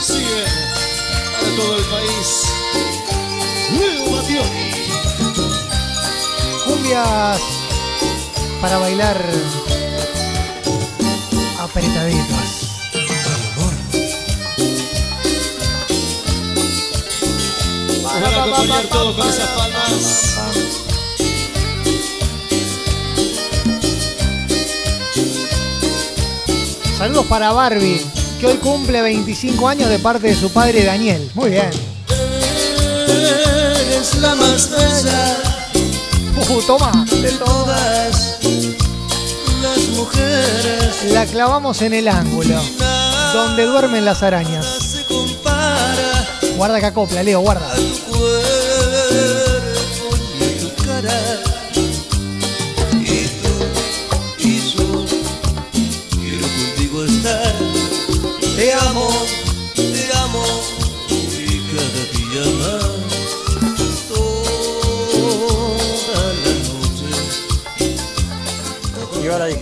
Sigue 0.00 0.44
para 1.40 1.56
todo 1.56 1.76
el 1.76 1.84
país. 1.84 2.44
Cumbias 6.66 7.53
para 8.64 8.78
bailar 8.78 9.20
apretaditos. 11.60 12.70
Nos 17.86 18.02
van 18.02 18.24
a 18.24 18.28
acompañar 18.28 18.86
todos 18.86 19.16
con 19.16 19.28
esas 19.28 19.48
palmas. 19.50 20.36
Saludos 26.96 27.26
para 27.26 27.52
Barbie, 27.52 28.00
que 28.40 28.46
hoy 28.46 28.56
cumple 28.56 29.02
25 29.02 29.68
años 29.68 29.90
de 29.90 29.98
parte 29.98 30.28
de 30.28 30.36
su 30.36 30.50
padre 30.50 30.84
Daniel. 30.84 31.30
Muy 31.34 31.50
bien. 31.50 31.70
Eres 33.08 34.14
la 34.22 34.34
más 34.34 34.70
bella 34.70 35.36
Uh, 36.50 36.60
toma. 36.62 37.06
de 37.10 37.30
todas 37.32 38.33
mujeres. 40.04 41.12
La 41.12 41.26
clavamos 41.26 41.80
en 41.82 41.94
el 41.94 42.08
ángulo, 42.08 42.60
donde 43.32 43.64
duermen 43.64 44.04
las 44.04 44.22
arañas. 44.22 45.04
Guarda 46.56 46.80
que 46.80 46.86
acopla, 46.86 47.22
Leo, 47.22 47.40
guarda. 47.40 47.72
a 58.72 58.92
tu 58.94 59.43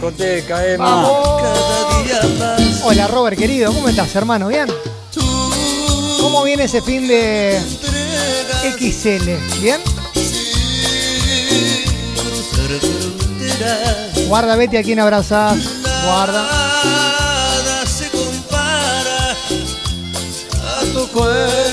discoteca, 0.03 0.66
Emma. 0.66 0.84
Vamos. 0.84 1.42
Cada 1.42 2.03
día 2.03 2.20
más. 2.38 2.82
Hola 2.82 3.07
Robert, 3.07 3.38
querido, 3.38 3.72
¿cómo 3.72 3.88
estás, 3.88 4.14
hermano? 4.16 4.48
¿Bien? 4.48 4.66
¿Cómo 6.20 6.42
viene 6.42 6.64
ese 6.64 6.82
fin 6.82 7.07
de 7.07 7.61
XL? 8.78 9.61
¿Bien? 9.61 9.80
Guarda, 14.26 14.57
Betty, 14.57 14.76
a 14.76 14.82
quién 14.82 14.98
abrazás. 14.98 15.57
Guarda. 16.05 16.48
Nada 16.84 17.86
se 17.86 18.09
compara 18.11 19.36
a 20.80 20.80
tu 20.92 21.07
cuerpo 21.09 21.71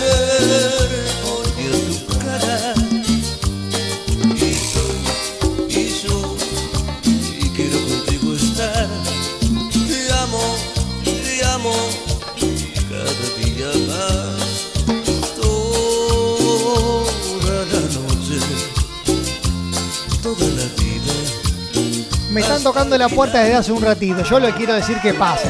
tocando 22.64 22.98
la 22.98 23.10
puerta 23.10 23.40
desde 23.40 23.56
hace 23.56 23.72
un 23.72 23.82
ratito. 23.82 24.24
Yo 24.24 24.40
le 24.40 24.52
quiero 24.54 24.74
decir 24.74 24.98
que 25.02 25.14
pase. 25.14 25.48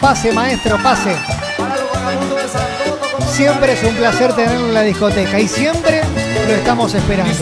Pase, 0.00 0.32
maestro, 0.32 0.78
pase. 0.82 1.16
Siempre 3.30 3.72
es 3.72 3.82
un 3.82 3.94
placer 3.96 4.32
tenerlo 4.34 4.66
en 4.66 4.74
la 4.74 4.82
discoteca 4.82 5.38
y 5.38 5.48
siempre 5.48 6.02
lo 6.46 6.54
estamos 6.54 6.94
esperando. 6.94 7.34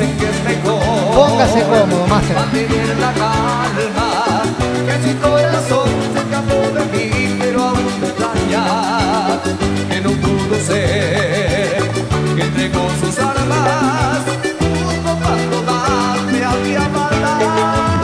Póngase 1.15 1.63
cómodo, 1.63 2.07
maestro. 2.07 2.37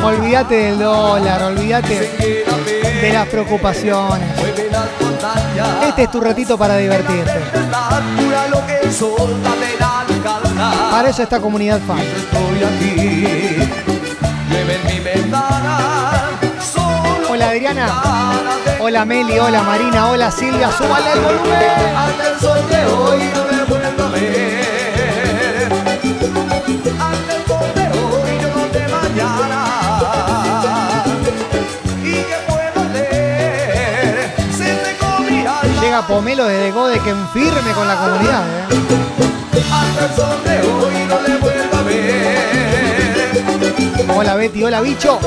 Olvídate 0.02 0.54
del 0.54 0.78
dólar, 0.78 1.42
olvídate 1.42 2.44
de 3.02 3.12
las 3.12 3.26
preocupaciones. 3.28 4.28
Este 5.86 6.02
es 6.04 6.10
tu 6.10 6.20
ratito 6.20 6.56
para 6.56 6.76
divertirte. 6.76 7.40
Para 10.90 11.08
eso 11.08 11.22
esta 11.22 11.40
comunidad 11.40 11.80
fan. 11.80 12.00
Hola 17.30 17.50
Adriana. 17.50 18.02
Hola 18.80 19.04
Meli, 19.04 19.38
hola 19.38 19.62
Marina, 19.62 20.10
hola 20.10 20.30
Silvia. 20.30 20.70
Súbale 20.72 21.12
el 21.12 21.20
volumen. 21.20 21.70
Llega 35.80 36.06
Pomelo 36.06 36.46
desde 36.46 36.70
Gode 36.72 37.00
que 37.00 37.10
en 37.10 37.28
firme 37.30 37.72
con 37.74 37.88
la 37.88 37.96
comunidad. 37.96 38.44
¿eh? 38.48 38.64
Hasta 39.72 40.04
el 40.06 40.14
sol 40.14 40.44
de 40.44 40.60
hoy 40.60 40.94
no 41.08 41.20
le 41.22 41.36
vuelvo 41.38 41.76
a 41.76 41.82
ver. 41.82 42.40
Hola 44.14 44.34
Betty, 44.34 44.62
hola 44.62 44.80
bicho. 44.82 45.18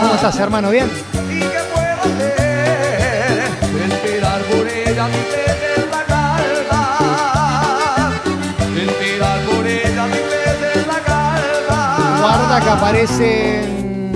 ¿Cómo 0.00 0.14
estás, 0.14 0.38
hermano? 0.38 0.70
¿Bien? 0.70 0.90
¿Y 1.30 1.40
qué 1.40 1.60
puedo 1.74 2.00
hacer? 2.00 3.42
Respirar 3.88 4.40
por 4.42 4.66
ella 4.66 5.08
mi 5.08 5.18
Guarda 12.28 12.60
que 12.60 12.70
aparecen 12.70 14.12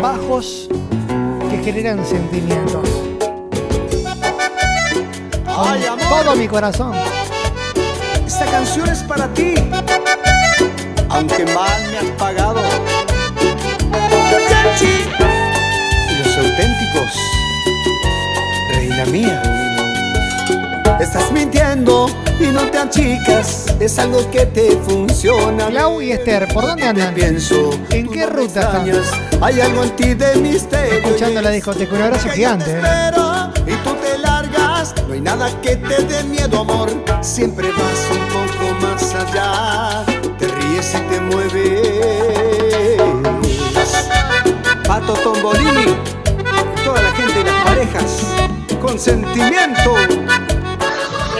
bajos 0.00 0.66
que 1.50 1.62
generan 1.62 2.02
sentimientos. 2.06 2.88
Con 5.54 5.98
todo 6.08 6.36
mi 6.36 6.48
corazón. 6.48 6.94
Esta 8.26 8.46
canción 8.46 8.88
es 8.88 9.02
para 9.02 9.28
ti. 9.34 9.56
Aunque 11.10 11.44
mal 11.44 11.82
me 11.90 11.98
has 11.98 12.10
pagado. 12.16 12.62
Y 14.80 16.14
los 16.16 16.38
auténticos. 16.38 17.12
Reina 18.70 19.04
mía. 19.04 19.42
Estás 20.98 21.30
mintiendo 21.30 22.06
y 22.40 22.46
no 22.48 22.62
te 22.70 22.78
achicas. 22.78 23.66
Es 23.80 23.98
algo 23.98 24.30
que 24.30 24.46
te 24.46 24.76
funciona. 24.76 25.66
Clau 25.68 26.00
y 26.00 26.12
Esther, 26.12 26.48
¿por 26.52 26.66
dónde 26.66 26.84
andan? 26.84 27.14
Pienso. 27.14 27.70
¿En 27.90 28.08
qué 28.08 28.26
ruta 28.26 28.82
están? 28.84 29.42
Hay 29.42 29.60
algo 29.60 29.84
en 29.84 29.90
ti 29.96 30.14
de 30.14 30.36
misterio. 30.36 30.98
Escuchando 30.98 31.42
la 31.42 31.50
discoteca. 31.50 31.94
Un 31.94 32.02
abrazo 32.02 32.28
gigante. 32.30 32.70
¿eh? 32.70 33.10
Y 33.66 33.74
tú 33.84 33.94
te 34.02 34.18
largas 34.18 34.94
Nada 35.24 35.48
que 35.62 35.74
te 35.76 36.04
dé 36.04 36.22
miedo, 36.24 36.60
amor. 36.60 36.90
Siempre 37.22 37.68
vas 37.70 38.10
un 38.10 38.18
poco 38.28 38.74
más 38.82 39.14
allá. 39.14 40.04
Te 40.38 40.46
ríes 40.46 40.94
y 40.94 40.98
te 41.10 41.18
mueves. 41.18 43.00
Pato 44.86 45.14
Tombolini, 45.14 45.96
toda 46.84 47.00
la 47.00 47.10
gente 47.12 47.40
y 47.40 47.44
las 47.44 47.64
parejas, 47.64 48.20
con 48.82 48.98
sentimiento. 48.98 49.96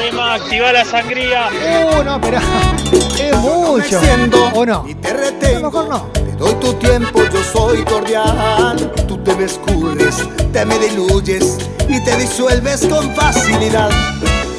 Emma, 0.09 0.35
activa 0.35 0.73
la 0.73 0.85
sangría. 0.85 1.49
Uh, 1.49 2.03
no, 2.03 2.21
pero 2.21 2.39
es 3.19 3.37
mucho. 3.39 4.01
¿O 4.55 4.67
no? 4.67 4.85
Y 4.87 4.95
te 4.95 5.13
retengo. 5.13 6.11
Te 6.13 6.33
doy 6.33 6.55
tu 6.55 6.73
tiempo, 6.75 7.21
yo 7.33 7.43
soy 7.53 7.85
cordial. 7.85 8.93
Tú 9.09 9.19
te 9.19 9.35
me 9.35 9.45
escurres, 9.45 10.17
te 10.53 10.65
me 10.65 10.79
diluyes 10.79 11.59
y 11.89 12.03
te 12.05 12.17
disuelves 12.17 12.87
con 12.87 13.15
facilidad. 13.15 13.91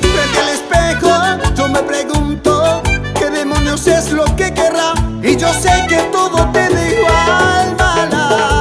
Frente 0.02 0.40
al 0.40 0.50
espejo, 0.50 1.56
yo 1.56 1.68
me 1.68 1.80
pregunto 1.84 2.82
qué 3.20 3.30
demonios 3.30 3.86
es 3.88 4.12
lo 4.12 4.26
que 4.36 4.54
querrá. 4.54 4.94
Y 5.22 5.36
yo 5.38 5.54
sé 5.54 5.86
que 5.88 5.98
todo 6.12 6.50
te 6.52 6.70
da 6.70 6.90
igual, 6.90 7.76
mala. 7.78 8.55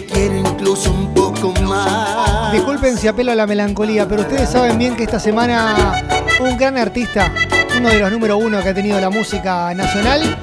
Te 0.00 0.04
quiero 0.04 0.36
incluso 0.36 0.90
un 0.90 1.14
poco 1.14 1.52
más. 1.62 2.52
Disculpen 2.52 2.98
si 2.98 3.08
apelo 3.08 3.32
a 3.32 3.34
la 3.34 3.46
melancolía, 3.46 4.06
pero 4.06 4.22
ustedes 4.22 4.50
saben 4.50 4.76
bien 4.76 4.94
que 4.94 5.04
esta 5.04 5.18
semana 5.18 6.04
un 6.38 6.58
gran 6.58 6.76
artista, 6.76 7.32
uno 7.78 7.88
de 7.88 8.00
los 8.00 8.12
número 8.12 8.36
uno 8.36 8.62
que 8.62 8.68
ha 8.68 8.74
tenido 8.74 9.00
la 9.00 9.08
música 9.08 9.72
nacional, 9.72 10.36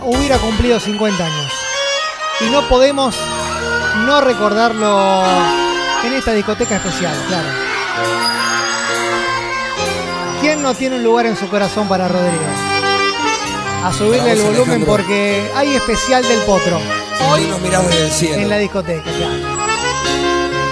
hubiera 0.00 0.38
cumplido 0.38 0.80
50 0.80 1.22
años. 1.22 1.52
Y 2.40 2.44
no 2.48 2.66
podemos 2.66 3.14
no 4.06 4.22
recordarlo 4.22 5.22
en 6.02 6.14
esta 6.14 6.32
discoteca 6.32 6.76
especial, 6.76 7.14
claro. 7.28 7.48
¿Quién 10.40 10.62
no 10.62 10.72
tiene 10.72 10.96
un 10.96 11.04
lugar 11.04 11.26
en 11.26 11.36
su 11.36 11.46
corazón 11.50 11.88
para 11.88 12.08
Rodrigo? 12.08 12.42
A 13.84 13.92
subirle 13.92 14.32
el 14.32 14.40
volumen 14.40 14.82
porque 14.86 15.46
hay 15.54 15.74
especial 15.74 16.26
del 16.26 16.40
potro. 16.40 16.80
Hoy 17.30 17.46
nos 17.46 17.60
miramos 17.60 17.90
desde 17.90 18.04
el 18.06 18.10
cielo. 18.12 18.42
En 18.42 18.48
la 18.48 18.58
discoteca, 18.58 19.02
claro. 19.02 19.34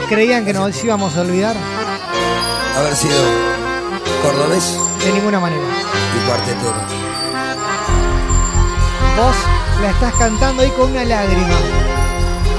¿Creían 0.09 0.45
que 0.45 0.53
nos 0.53 0.84
íbamos 0.84 1.16
a 1.16 1.22
olvidar? 1.22 1.57
Haber 2.76 2.97
sido 2.97 3.14
cordobés 4.22 4.76
De 5.05 5.12
ninguna 5.12 5.40
manera. 5.40 5.62
y 5.62 6.26
cuartetero. 6.28 6.74
Vos 9.16 9.36
la 9.82 9.90
estás 9.90 10.14
cantando 10.14 10.62
ahí 10.62 10.70
con 10.70 10.90
una 10.90 11.05
lágrima. 11.05 11.57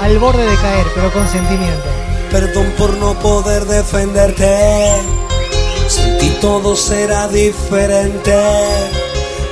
Al 0.02 0.18
borde 0.18 0.46
de 0.46 0.56
caer, 0.56 0.86
pero 0.94 1.12
con 1.12 1.26
sentimiento. 1.28 1.84
Perdón 2.30 2.72
por 2.76 2.94
no 2.96 3.14
poder 3.14 3.64
defenderte. 3.64 4.92
Sin 5.88 6.18
ti 6.18 6.36
todo 6.40 6.74
será 6.76 7.28
diferente. 7.28 8.34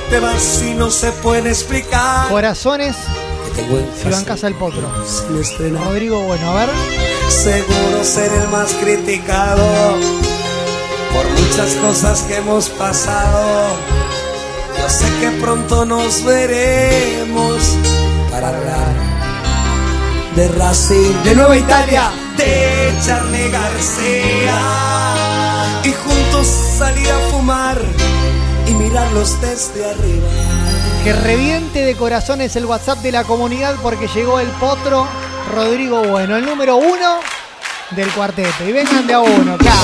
Te 0.09 0.19
vas 0.19 0.61
y 0.61 0.73
no 0.73 0.91
se 0.91 1.11
puede 1.11 1.49
explicar. 1.49 2.27
Corazones, 2.29 2.95
Van 4.11 4.25
casa 4.25 4.47
al 4.47 4.55
potro. 4.55 4.89
Rodrigo, 5.85 6.21
bueno, 6.21 6.51
a 6.51 6.65
ver. 6.65 6.69
Seguro 7.29 8.03
ser 8.03 8.31
el 8.33 8.47
más 8.49 8.73
criticado 8.73 9.65
por 11.13 11.29
muchas 11.29 11.73
cosas 11.75 12.21
que 12.23 12.37
hemos 12.37 12.69
pasado. 12.69 13.77
Yo 14.77 14.89
sé 14.89 15.05
que 15.19 15.29
pronto 15.41 15.85
nos 15.85 16.23
veremos 16.23 17.77
para 18.31 18.49
hablar 18.49 18.93
de 20.35 20.47
Racing, 20.49 21.23
de 21.23 21.35
Nueva 21.35 21.57
Italia, 21.57 22.11
de 22.37 22.91
Charlie 23.05 23.49
García 23.51 24.59
y 25.83 25.91
juntos 25.91 26.47
salir 26.77 27.09
a 27.09 27.19
fumar 27.31 27.77
y 28.67 28.73
mirarlos 28.73 29.39
desde 29.41 29.89
arriba. 29.89 30.27
Que 31.03 31.13
reviente 31.13 31.83
de 31.83 31.95
corazones 31.95 32.55
el 32.55 32.65
WhatsApp 32.65 32.99
de 32.99 33.11
la 33.11 33.23
comunidad 33.23 33.75
porque 33.81 34.07
llegó 34.07 34.39
el 34.39 34.47
potro 34.51 35.07
Rodrigo 35.53 36.01
Bueno, 36.03 36.37
el 36.37 36.45
número 36.45 36.77
uno 36.77 37.19
del 37.91 38.09
cuarteto. 38.11 38.67
Y 38.67 38.71
vengan 38.71 39.05
de 39.05 39.13
a 39.13 39.19
uno, 39.19 39.57
claro. 39.57 39.77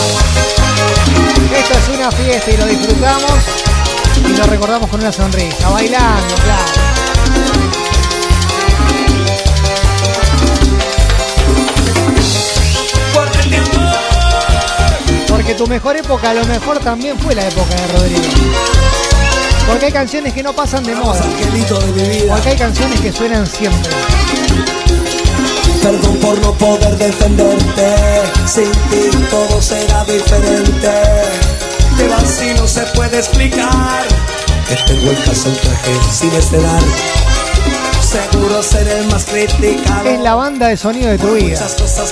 Esto 1.55 1.73
es 1.77 1.97
una 1.97 2.11
fiesta 2.11 2.51
y 2.51 2.57
lo 2.57 2.65
disfrutamos 2.65 3.31
y 4.27 4.37
lo 4.37 4.45
recordamos 4.45 4.89
con 4.89 4.99
una 5.01 5.11
sonrisa, 5.11 5.69
bailando, 5.69 6.35
claro. 6.35 6.78
Porque 15.49 15.63
tu 15.63 15.67
mejor 15.67 15.97
época 15.97 16.29
a 16.29 16.33
lo 16.35 16.45
mejor 16.45 16.77
también 16.77 17.17
fue 17.17 17.33
la 17.33 17.47
época 17.47 17.73
de 17.73 17.87
Rodrigo. 17.87 18.21
Porque 19.67 19.85
hay 19.87 19.91
canciones 19.91 20.31
que 20.31 20.43
no 20.43 20.53
pasan 20.53 20.83
de 20.83 20.93
moda. 20.93 21.23
Porque 22.29 22.49
hay 22.49 22.55
canciones 22.55 22.99
que 22.99 23.11
suenan 23.11 23.47
siempre. 23.47 23.91
Perdón 25.81 26.17
por 26.17 26.39
no 26.41 26.53
poder 26.53 26.95
defenderte. 26.99 27.95
Sin 28.45 28.71
ti 28.71 29.09
todo 29.31 29.59
será 29.59 30.05
diferente. 30.05 30.91
Te 31.97 32.07
vas 32.07 32.43
y 32.43 32.53
no 32.53 32.67
se 32.67 32.81
puede 32.93 33.17
explicar. 33.17 34.05
Que 34.67 34.75
tengo 34.85 35.09
un 35.09 35.15
traje 35.15 36.11
sin 36.11 36.31
estrenar. 36.31 36.83
Seguro 38.03 38.61
ser 38.61 38.87
el 38.87 39.07
más 39.07 39.25
criticado. 39.25 40.07
Es 40.07 40.19
la 40.19 40.35
banda 40.35 40.67
de 40.67 40.77
sonido 40.77 41.09
de 41.09 41.17
tu 41.17 41.33
vida. 41.33 41.59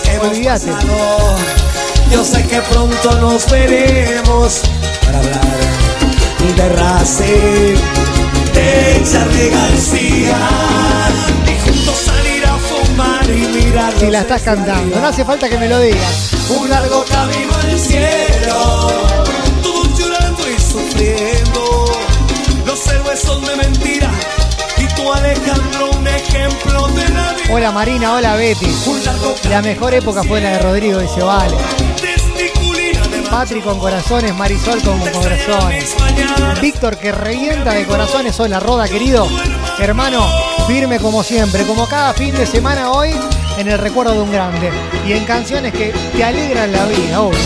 Que 0.04 0.28
Olvídate. 0.28 0.72
Yo 2.12 2.24
sé 2.24 2.48
que 2.48 2.62
pronto 2.62 3.12
nos 3.20 3.50
veremos 3.50 4.62
para 5.06 5.20
hablar 5.20 5.58
de 6.56 6.70
Racing, 6.70 7.76
de 8.54 9.04
Charlie 9.12 9.50
García 9.50 10.38
y 11.46 11.70
juntos 11.70 11.98
salir 11.98 12.46
a 12.46 12.58
fumar 12.58 13.30
y 13.30 13.48
mirar. 13.48 13.94
Si 14.00 14.08
la 14.08 14.22
estás 14.22 14.42
cantando, 14.44 15.00
no 15.00 15.08
hace 15.08 15.26
falta 15.26 15.50
que 15.50 15.58
me 15.58 15.68
lo 15.68 15.80
digas. 15.80 16.32
Un 16.50 16.70
largo 16.70 17.04
camino 17.06 17.54
al 17.56 17.80
cielo, 17.80 18.92
todos 19.62 20.00
llorando 20.00 20.44
y 20.50 20.60
sufriendo. 20.60 21.86
Los 22.66 22.88
héroes 22.88 23.20
son 23.20 23.44
de 23.46 23.56
mentira 23.58 24.12
y 24.78 24.88
tú 24.96 25.12
Alejandro 25.12 25.92
un 25.92 26.08
ejemplo 26.08 26.88
de 26.88 27.10
la 27.10 27.34
vida. 27.34 27.54
Hola 27.54 27.72
Marina, 27.72 28.14
hola 28.14 28.36
Betty. 28.36 28.68
La 29.50 29.62
mejor 29.62 29.94
época 29.94 30.24
fue 30.24 30.40
la 30.40 30.52
de 30.52 30.60
Rodrigo, 30.60 31.00
dice 31.00 31.22
Vale. 31.22 31.56
Patri 33.38 33.62
con 33.62 33.78
corazones, 33.78 34.34
Marisol 34.34 34.82
con 34.82 34.98
corazones. 34.98 35.96
Víctor 36.60 36.98
que 36.98 37.12
revienta 37.12 37.72
de 37.72 37.86
corazones. 37.86 38.40
Hola 38.40 38.60
Roda, 38.60 38.88
querido. 38.88 39.28
Hermano, 39.78 40.28
firme 40.66 40.98
como 40.98 41.22
siempre, 41.22 41.64
como 41.68 41.88
cada 41.88 42.16
fin 42.16 42.34
de 42.34 42.48
semana 42.48 42.90
hoy 42.90 43.12
en 43.60 43.68
el 43.68 43.78
recuerdo 43.78 44.14
de 44.14 44.22
un 44.22 44.32
grande. 44.32 44.72
Y 45.06 45.12
en 45.12 45.24
canciones 45.26 45.72
que 45.72 45.94
te 46.16 46.24
alegran 46.24 46.72
la 46.72 46.86
vida, 46.88 47.22
obvio. 47.22 47.38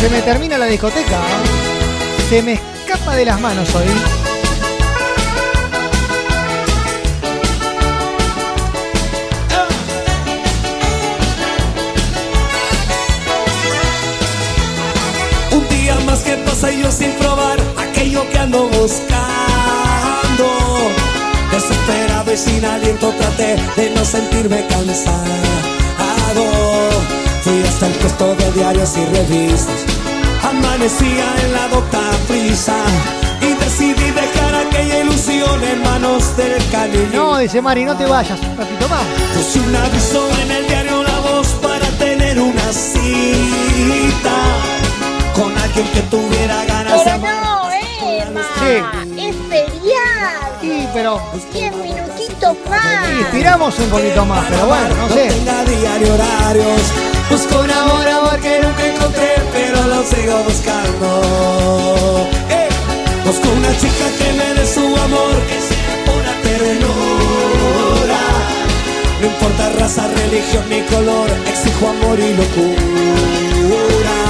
Se 0.00 0.08
me 0.08 0.22
termina 0.22 0.56
la 0.56 0.64
discoteca. 0.64 1.18
¿eh? 1.18 2.26
Se 2.30 2.42
me 2.42 2.54
escapa 2.54 3.16
de 3.16 3.26
las 3.26 3.38
manos 3.38 3.68
hoy. 3.74 4.17
Sin 16.90 17.12
probar 17.12 17.58
aquello 17.76 18.28
que 18.30 18.38
ando 18.38 18.68
buscando. 18.68 19.18
Desesperado 21.52 22.32
y 22.32 22.36
sin 22.36 22.64
aliento 22.64 23.12
traté 23.12 23.56
de 23.76 23.90
no 23.90 24.04
sentirme 24.04 24.66
cansado. 24.66 25.18
Fui 27.42 27.62
hasta 27.62 27.86
el 27.86 27.92
puesto 27.94 28.34
de 28.36 28.52
diarios 28.52 28.96
y 28.96 29.04
revistas. 29.04 29.84
Amanecía 30.42 31.26
en 31.44 31.52
la 31.52 31.68
docta 31.68 32.00
prisa 32.26 32.76
y 33.42 33.54
decidí 33.64 34.10
dejar 34.10 34.54
aquella 34.54 35.00
ilusión 35.00 35.62
en 35.64 35.82
manos 35.82 36.36
del 36.36 36.64
cariño. 36.70 37.10
No, 37.12 37.38
dice 37.38 37.60
Mari, 37.60 37.84
no 37.84 37.96
te 37.96 38.06
vayas, 38.06 38.40
un 38.40 38.56
ratito 38.56 38.88
más. 38.88 39.04
Puse 39.34 39.60
un 39.60 39.76
aviso 39.76 40.28
en 40.42 40.50
el 40.52 40.66
diario 40.66 41.02
La 41.02 41.18
Voz 41.20 41.48
para 41.60 41.86
tener 41.98 42.40
una 42.40 42.72
cita 42.72 44.57
alguien 45.78 45.94
que 45.94 46.02
tuviera 46.10 46.64
ganas 46.64 47.04
de 47.04 47.10
Pero 47.10 47.40
no, 47.40 47.70
Emma. 47.70 48.40
Es 49.16 49.36
feriado. 49.48 50.58
Sí, 50.60 50.88
pero. 50.92 51.20
10 51.52 51.76
minutitos 51.76 52.56
más. 52.68 53.08
Y 53.16 53.20
estiramos 53.22 53.78
un 53.78 53.90
poquito 53.90 54.24
más, 54.24 54.44
pero 54.48 54.66
bueno, 54.66 54.94
no 54.96 55.08
sé. 55.08 55.28
tenga 55.28 55.64
diario 55.64 56.14
horarios. 56.14 56.82
Busco 57.30 57.60
un 57.60 57.70
amor, 57.70 58.08
amor 58.08 58.40
que 58.40 58.60
nunca 58.60 58.86
encontré, 58.86 59.34
pero 59.52 59.86
lo 59.86 60.02
sigo 60.04 60.38
buscando. 60.44 62.26
Eh, 62.50 62.68
Busco 63.24 63.48
una 63.50 63.70
chica 63.78 64.06
que 64.18 64.32
me 64.32 64.54
dé 64.54 64.66
su 64.66 64.80
amor, 64.80 65.36
que 65.48 65.60
sea 65.60 66.04
pura 66.06 66.32
ternura. 66.42 68.20
No 69.20 69.26
importa 69.26 69.68
raza, 69.78 70.08
religión 70.08 70.64
ni 70.70 70.80
color, 70.82 71.28
exijo 71.46 71.88
amor 71.88 72.18
y 72.18 72.34
locura. 72.34 74.27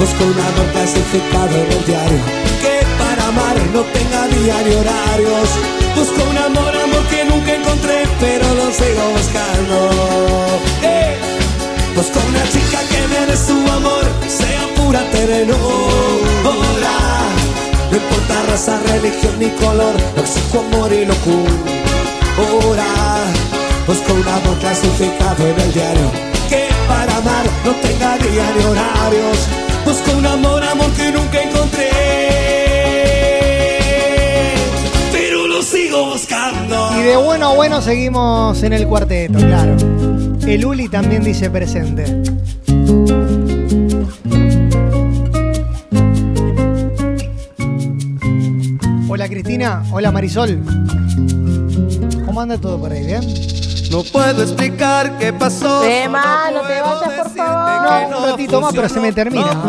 Busco 0.00 0.24
un 0.24 0.32
amor 0.32 0.66
clasificado 0.72 1.54
en 1.56 1.72
el 1.72 1.84
diario, 1.84 2.20
que 2.62 2.80
para 2.98 3.28
amar 3.28 3.56
no 3.74 3.82
tenga 3.82 4.26
diario 4.28 4.80
horarios. 4.80 5.48
Busco 5.94 6.22
un 6.30 6.38
amor, 6.38 6.74
amor 6.74 7.04
que 7.10 7.24
nunca 7.26 7.54
encontré, 7.54 8.04
pero 8.18 8.46
lo 8.54 8.72
sigo 8.72 9.04
buscando. 9.12 9.76
Eh, 10.82 11.16
Busco 11.94 12.18
una 12.30 12.42
chica 12.48 12.80
que 12.88 13.08
me 13.08 13.26
dé 13.26 13.36
su 13.36 13.58
amor, 13.70 14.04
sea 14.26 14.62
pura 14.76 15.02
ternura. 15.10 15.58
No 17.90 17.96
importa 17.96 18.42
raza, 18.48 18.80
religión 18.86 19.38
ni 19.38 19.50
color, 19.50 19.94
exijo 20.16 20.60
amor 20.60 20.90
y 20.94 21.04
locura. 21.04 22.86
Busco 23.86 24.14
un 24.14 24.26
amor 24.26 24.56
clasificado 24.60 25.46
en 25.46 25.60
el 25.60 25.72
diario, 25.74 26.10
que 26.48 26.68
para 26.88 27.16
amar 27.18 27.44
no 27.66 27.72
tenga 27.82 28.16
día 28.16 28.50
ni 28.56 28.64
horarios. 28.64 29.69
Busco 29.84 30.16
un 30.16 30.26
amor, 30.26 30.62
amor 30.62 30.90
que 30.92 31.10
nunca 31.10 31.42
encontré, 31.42 31.90
pero 35.12 35.46
lo 35.46 35.62
sigo 35.62 36.10
buscando. 36.10 36.90
Y 36.98 37.02
de 37.02 37.16
bueno 37.16 37.48
a 37.48 37.54
bueno 37.54 37.80
seguimos 37.80 38.62
en 38.62 38.72
el 38.72 38.86
cuarteto, 38.86 39.38
claro. 39.38 39.76
El 40.46 40.64
Uli 40.64 40.88
también 40.88 41.22
dice 41.22 41.50
presente. 41.50 42.04
Hola 49.08 49.28
Cristina, 49.28 49.82
hola 49.92 50.10
Marisol. 50.12 50.62
¿Cómo 52.26 52.40
anda 52.40 52.58
todo 52.58 52.80
por 52.80 52.92
ahí? 52.92 53.04
¿Bien? 53.06 53.22
No 53.90 54.04
puedo 54.04 54.42
explicar 54.44 55.18
qué 55.18 55.32
pasó. 55.32 55.82
Emma, 55.82 56.48
no 56.52 56.60
te 56.60 56.80
vayas, 56.80 57.22
por 57.22 57.36
favor. 57.36 58.10
No, 58.10 58.18
un 58.18 58.30
ratito 58.30 58.60
más, 58.60 58.72
pero 58.72 58.88
se 58.88 59.00
me 59.00 59.12
termina. 59.12 59.64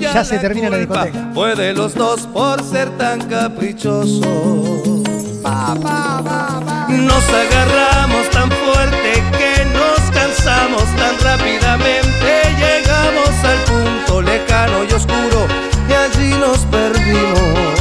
Ya 0.00 0.24
se 0.24 0.38
termina 0.38 0.70
la 0.70 0.78
discoteca. 0.78 1.30
Fue 1.34 1.54
de 1.54 1.74
los 1.74 1.94
dos 1.94 2.20
por 2.32 2.62
ser 2.64 2.88
tan 2.96 3.20
caprichoso. 3.28 4.20
Nos 6.88 7.24
agarramos 7.28 8.30
tan 8.30 8.50
fuerte 8.50 9.22
que 9.36 9.64
nos 9.66 10.00
cansamos 10.12 10.84
tan 10.96 11.18
rápidamente. 11.20 12.42
Llegamos 12.58 13.28
al 13.44 13.58
punto 13.64 14.22
lejano 14.22 14.84
y 14.88 14.92
oscuro 14.94 15.46
y 15.88 15.92
allí 15.92 16.30
nos 16.40 16.58
perdimos. 16.60 17.80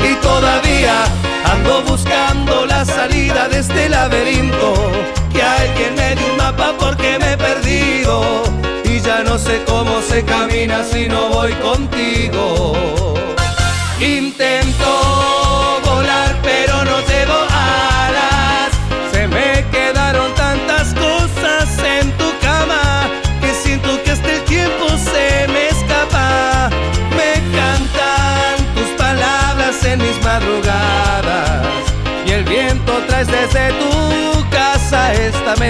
Y 0.00 0.14
todavía 0.22 1.04
ando 1.44 1.82
buscando 1.82 2.66
la 2.66 2.84
salida 2.84 3.48
de 3.48 3.58
este 3.60 3.88
laberinto. 3.88 4.74
Que 5.32 5.42
alguien 5.42 5.94
me 5.94 6.14
dé 6.14 6.24
un 6.30 6.36
mapa 6.36 6.74
porque 6.78 7.18
me 7.18 7.32
he 7.32 7.36
perdido. 7.36 8.42
Y 8.84 9.00
ya 9.00 9.22
no 9.22 9.38
sé 9.38 9.62
cómo 9.66 10.00
se 10.02 10.24
camina 10.24 10.84
si 10.84 11.08
no 11.08 11.28
voy 11.28 11.52
contigo. 11.54 12.74
Intento 14.00 14.67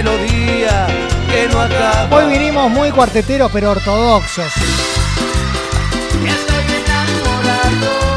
melodía 0.03 0.87
que 1.29 1.49
no 1.51 1.59
acaba. 1.59 2.15
Hoy 2.15 2.31
vinimos 2.31 2.71
muy 2.71 2.89
cuarteteros, 2.89 3.51
pero 3.51 3.71
ortodoxos. 3.71 4.51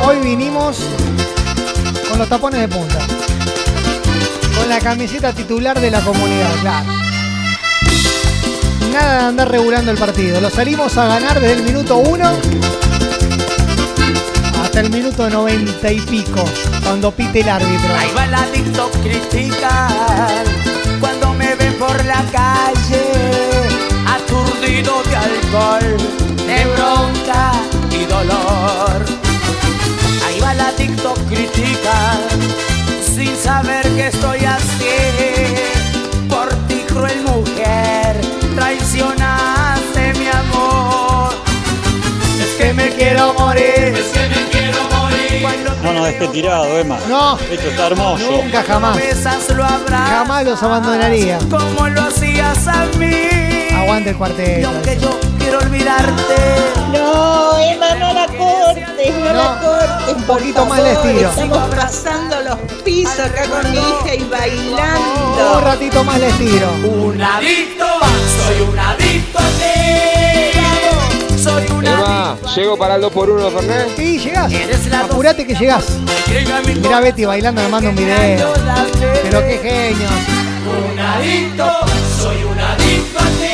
Hoy 0.05 0.19
vinimos 0.21 0.79
con 2.09 2.21
los 2.21 2.29
tapones 2.29 2.61
de 2.61 2.69
punta. 2.69 2.99
Con 4.57 4.69
la 4.69 4.79
camiseta 4.79 5.33
titular 5.33 5.81
de 5.81 5.91
la 5.91 6.01
comunidad, 6.03 6.53
claro. 6.61 6.87
Nada 8.93 9.19
de 9.19 9.25
andar 9.27 9.51
regulando 9.51 9.91
el 9.91 9.99
partido. 9.99 10.41
Lo 10.41 10.51
salimos 10.51 10.97
a 10.97 11.07
ganar 11.07 11.41
desde 11.41 11.55
el 11.55 11.63
minuto 11.65 11.97
1 11.97 12.33
hasta 14.63 14.81
el 14.81 14.91
minuto 14.91 15.29
90 15.29 15.93
y 15.93 16.01
pico, 16.01 16.45
cuando 16.85 17.11
pite 17.11 17.41
el 17.41 17.49
árbitro. 17.49 17.95
Ahí 17.97 18.11
va 18.17 18.27
la 18.27 18.45
TikTok 18.53 18.93
por 21.83 22.05
la 22.05 22.23
calle, 22.31 23.07
aturdido 24.07 25.03
de 25.03 25.17
alcohol, 25.17 25.97
de 26.47 26.65
bronca 26.75 27.53
y 27.91 28.05
dolor. 28.05 29.05
Ahí 30.25 30.39
va 30.41 30.55
la 30.55 30.71
TikTok 30.77 31.19
criticar 31.29 32.21
sin 33.15 33.35
saber 33.37 33.85
que 33.97 34.07
estoy 34.07 34.45
así. 34.45 34.97
Por 36.29 36.49
ti, 36.69 36.85
cruel 36.87 37.21
mujer, 37.23 38.21
traicionaste 38.55 40.15
mi 40.21 40.29
amor. 40.29 41.35
Es 42.45 42.53
que 42.59 42.73
me 42.75 42.91
quiero 42.91 43.35
morir, 43.35 43.93
es 44.03 44.11
que 44.17 44.29
me 44.29 44.41
quiero 44.53 44.72
No 45.83 45.93
nos 45.93 46.07
dejes 46.07 46.33
tirado, 46.33 46.67
Emma. 46.79 46.99
No. 47.09 47.37
Esto 47.39 47.69
está 47.69 47.87
hermoso. 47.89 48.31
Nunca 48.31 48.63
jamás. 48.63 48.99
Jamás 49.89 50.45
los 50.45 50.63
abandonaría. 50.63 51.39
como 51.51 51.89
lo 51.89 52.03
hacías 52.03 52.67
a 52.69 52.85
mí. 52.99 53.17
Aguante 53.75 54.11
el 54.11 54.15
Y 54.15 54.19
cuarteto. 54.19 54.69
aunque 54.69 54.99
yo 55.01 55.11
quiero 55.39 55.59
olvidarte, 55.59 56.35
No, 56.93 57.59
Emma, 57.59 57.95
no 57.97 58.13
la 58.13 58.27
cortes, 58.27 59.15
no, 59.19 59.33
la 59.33 59.59
cortes. 59.61 60.15
Un 60.17 60.23
poquito 60.25 60.67
más 60.67 60.83
le 60.83 60.93
estiro. 60.93 61.29
Estamos 61.31 61.75
pasando 61.75 62.37
los 62.43 62.59
pisos 62.85 63.19
acá 63.19 63.43
con 63.49 63.71
mi 63.71 63.79
hija 63.79 64.15
y 64.15 64.23
Un 64.23 64.31
bailando. 64.31 65.61
ratito 65.65 66.05
más 66.05 66.19
les 66.21 66.39
tiro. 66.39 66.71
un 66.85 67.21
adicto, 67.21 67.87
soy 68.47 68.61
un 68.71 68.79
adicto 68.79 69.39
a 69.39 69.43
ti. 69.43 70.12
Llego 72.55 72.77
para 72.77 72.97
el 72.97 73.01
2 73.01 73.13
por 73.13 73.31
1 73.31 73.51
Fernet. 73.51 73.99
Y 73.99 74.19
llegás. 74.19 74.53
Apurate 75.05 75.47
que 75.47 75.55
llegás. 75.55 75.87
Mira 76.67 76.99
a 76.99 77.01
Betty 77.01 77.25
bailando, 77.25 77.63
me 77.63 77.69
manda 77.69 77.91
un 77.91 77.97
video. 77.97 78.53
Pero 79.23 79.41
qué 79.47 79.59
genio. 79.63 80.09
Un 80.93 80.99
adicto, 80.99 81.71
soy 82.21 82.45
un 82.45 82.59
adicto 82.59 83.19
a 83.19 83.23
ti. 83.23 83.53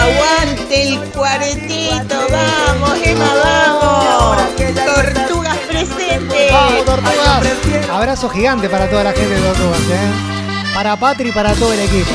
Aguante 0.00 0.82
el 0.82 0.98
cuaretito, 1.10 2.16
vamos, 2.30 2.98
Emma, 3.02 3.32
vamos. 3.44 4.36
Tortugas 4.56 5.56
presentes. 5.68 6.52
Vamos, 6.52 6.84
Tortugas. 6.84 7.90
Abrazo 7.90 8.28
gigante 8.28 8.68
para 8.68 8.88
toda 8.88 9.04
la 9.04 9.12
gente 9.12 9.34
de 9.34 9.40
Tortugas, 9.40 9.80
¿eh? 9.80 10.74
Para 10.74 10.96
Patri 10.96 11.28
y 11.30 11.32
para 11.32 11.52
todo 11.54 11.72
el 11.72 11.80
equipo. 11.80 12.10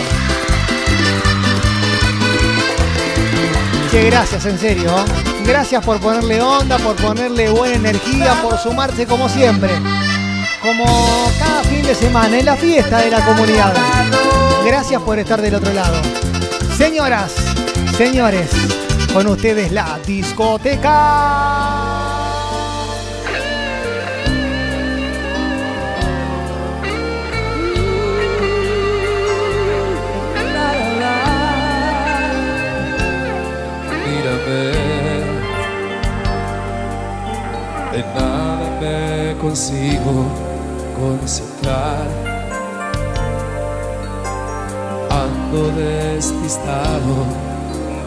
Che, 3.91 4.03
gracias, 4.05 4.45
en 4.45 4.59
serio. 4.59 4.91
Gracias 5.45 5.85
por 5.85 5.99
ponerle 5.99 6.41
onda, 6.41 6.77
por 6.77 6.95
ponerle 6.95 7.49
buena 7.49 7.75
energía, 7.75 8.33
por 8.41 8.57
sumarse 8.57 9.05
como 9.05 9.27
siempre. 9.27 9.73
Como 10.61 10.85
cada 11.37 11.63
fin 11.63 11.83
de 11.83 11.93
semana, 11.93 12.39
en 12.39 12.45
la 12.45 12.55
fiesta 12.55 12.99
de 12.99 13.11
la 13.11 13.23
comunidad. 13.25 13.73
Gracias 14.65 15.01
por 15.01 15.19
estar 15.19 15.41
del 15.41 15.55
otro 15.55 15.73
lado. 15.73 15.97
Señoras, 16.77 17.33
señores, 17.97 18.49
con 19.13 19.27
ustedes 19.27 19.71
la 19.71 19.99
discoteca. 20.05 22.12
Consigo 39.53 40.25
concentrar. 40.99 42.07
Ando 45.11 45.69
despistado, 45.77 47.13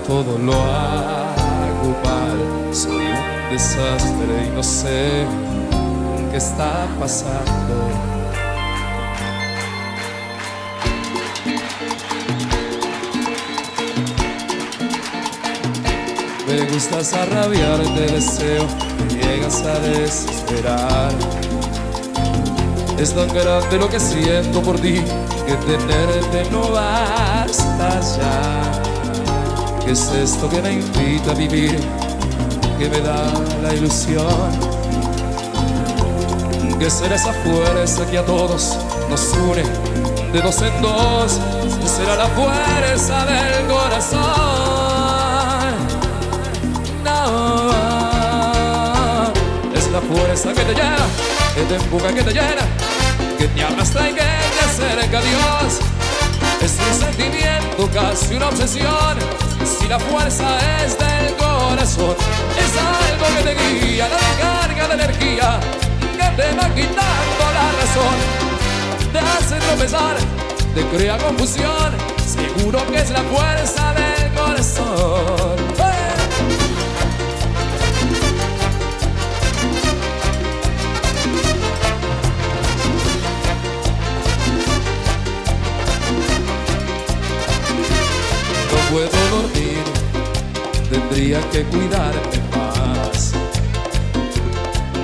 todo 0.09 0.39
lo 0.39 0.55
hago 0.55 1.91
mal. 2.05 2.75
Soy 2.75 2.97
un 2.97 3.53
desastre 3.53 4.47
y 4.49 4.57
no 4.57 4.63
sé 4.65 5.25
que 6.33 6.37
está 6.37 6.89
pasando. 6.99 8.16
Me 16.47 16.65
gustas 16.67 17.13
a 17.13 17.25
rabiar, 17.25 17.81
te 17.97 18.13
deseo, 18.13 18.67
me 18.99 19.15
llegas 19.15 19.63
a 19.63 19.81
desesperar. 19.81 21.13
Es 22.97 23.13
tan 23.13 23.29
grande 23.35 23.77
lo 23.79 23.89
que 23.91 23.99
siento 23.99 24.63
por 24.63 24.79
ti, 24.79 25.03
que 25.45 25.55
tenerte 25.67 26.49
no 26.53 26.71
basta 26.71 28.01
ya. 28.17 29.85
¿Qué 29.85 29.91
es 29.91 30.09
esto 30.13 30.49
que 30.49 30.63
me 30.63 30.75
invita 30.75 31.33
a 31.33 31.35
vivir? 31.35 31.81
Que 32.79 32.89
me 32.91 33.01
da 33.01 33.33
la 33.63 33.75
ilusión. 33.75 34.51
Que 36.79 36.89
será 36.89 37.17
esa 37.17 37.33
fuerza 37.33 38.07
que 38.07 38.19
a 38.19 38.25
todos 38.25 38.77
nos 39.11 39.33
une 39.33 39.65
de 40.33 40.41
dos 40.41 40.63
en 40.63 40.81
dos. 40.81 41.41
Será 41.85 42.17
la 42.17 42.29
fuerza 42.29 43.25
del 43.27 43.67
corazón. 43.67 44.86
La 49.97 50.03
fuerza 50.03 50.53
que 50.53 50.63
te 50.63 50.75
llena, 50.75 51.07
que 51.55 51.63
te 51.63 51.77
empuja, 51.77 52.13
que 52.13 52.23
te 52.23 52.31
llena, 52.31 52.65
que 53.39 53.49
te 53.49 53.63
arrastra 53.63 54.11
y 54.11 54.13
que 54.13 54.21
te 54.21 54.65
acerca 54.67 55.19
a 55.19 55.23
Dios. 55.23 55.81
Es 56.61 56.75
un 56.87 57.01
sentimiento, 57.01 57.89
casi 57.95 58.35
una 58.35 58.49
obsesión. 58.49 59.17
Si 59.65 59.89
la 59.89 59.99
fuerza 59.99 60.59
es 60.85 60.99
del 60.99 61.35
corazón, 61.37 62.15
es 62.65 62.73
algo 62.77 63.27
que 63.37 63.43
te 63.49 63.87
guía, 63.87 64.07
la 64.09 64.43
carga 64.43 64.89
de 64.89 64.95
energía, 65.03 65.61
que 66.19 66.43
te 66.43 66.49
va 66.59 66.69
quitando 66.75 67.45
la 67.59 67.67
razón, 67.81 68.17
te 69.13 69.19
hace 69.19 69.67
tropezar, 69.67 70.17
te 70.75 70.83
crea 70.95 71.17
confusión. 71.17 71.91
Seguro 72.27 72.87
que 72.91 72.99
es 72.99 73.11
la 73.11 73.23
fuerza 73.23 73.95
del 73.95 74.35
corazón. 74.35 75.56
Tendría 90.97 91.41
que 91.51 91.63
cuidarme 91.65 92.39
más. 92.55 93.33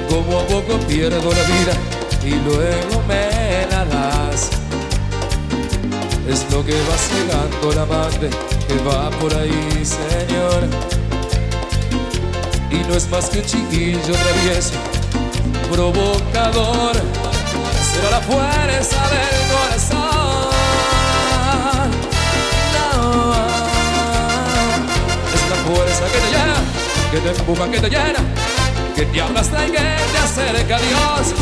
Como 0.08 0.40
a 0.40 0.46
poco 0.46 0.78
pierdo 0.86 1.30
la 1.30 1.42
vida 1.42 1.74
y 2.24 2.34
luego 2.46 3.02
me 3.06 3.66
la 3.70 3.84
das. 3.84 4.50
Es 6.28 6.50
lo 6.52 6.64
que 6.64 6.72
va 6.72 6.96
cegando 6.96 7.72
la 7.74 7.82
amante 7.82 8.30
que 8.66 8.76
va 8.88 9.10
por 9.10 9.34
ahí, 9.34 9.84
Señor. 9.84 10.68
Y 12.70 12.88
no 12.88 12.94
es 12.94 13.08
más 13.10 13.28
que 13.28 13.40
un 13.40 13.44
chiquillo 13.44 14.14
travieso, 14.14 14.74
provocador. 15.70 16.94
Será 17.92 18.10
la 18.10 18.20
fuerza 18.20 19.00
del 19.12 19.36
corazón. 19.52 20.00
No. 22.74 23.51
Fuerza 25.74 26.04
que 26.04 26.18
te 26.18 26.30
llena, 26.30 26.58
que 27.10 27.18
te 27.18 27.30
empuja, 27.30 27.70
que 27.70 27.80
te 27.80 27.88
llena, 27.88 28.18
que 28.94 29.06
te 29.06 29.22
arrastra 29.22 29.66
y 29.66 29.70
que 29.70 29.78
te 29.78 30.18
acerca 30.18 30.76
a 30.76 30.80
Dios. 30.80 31.34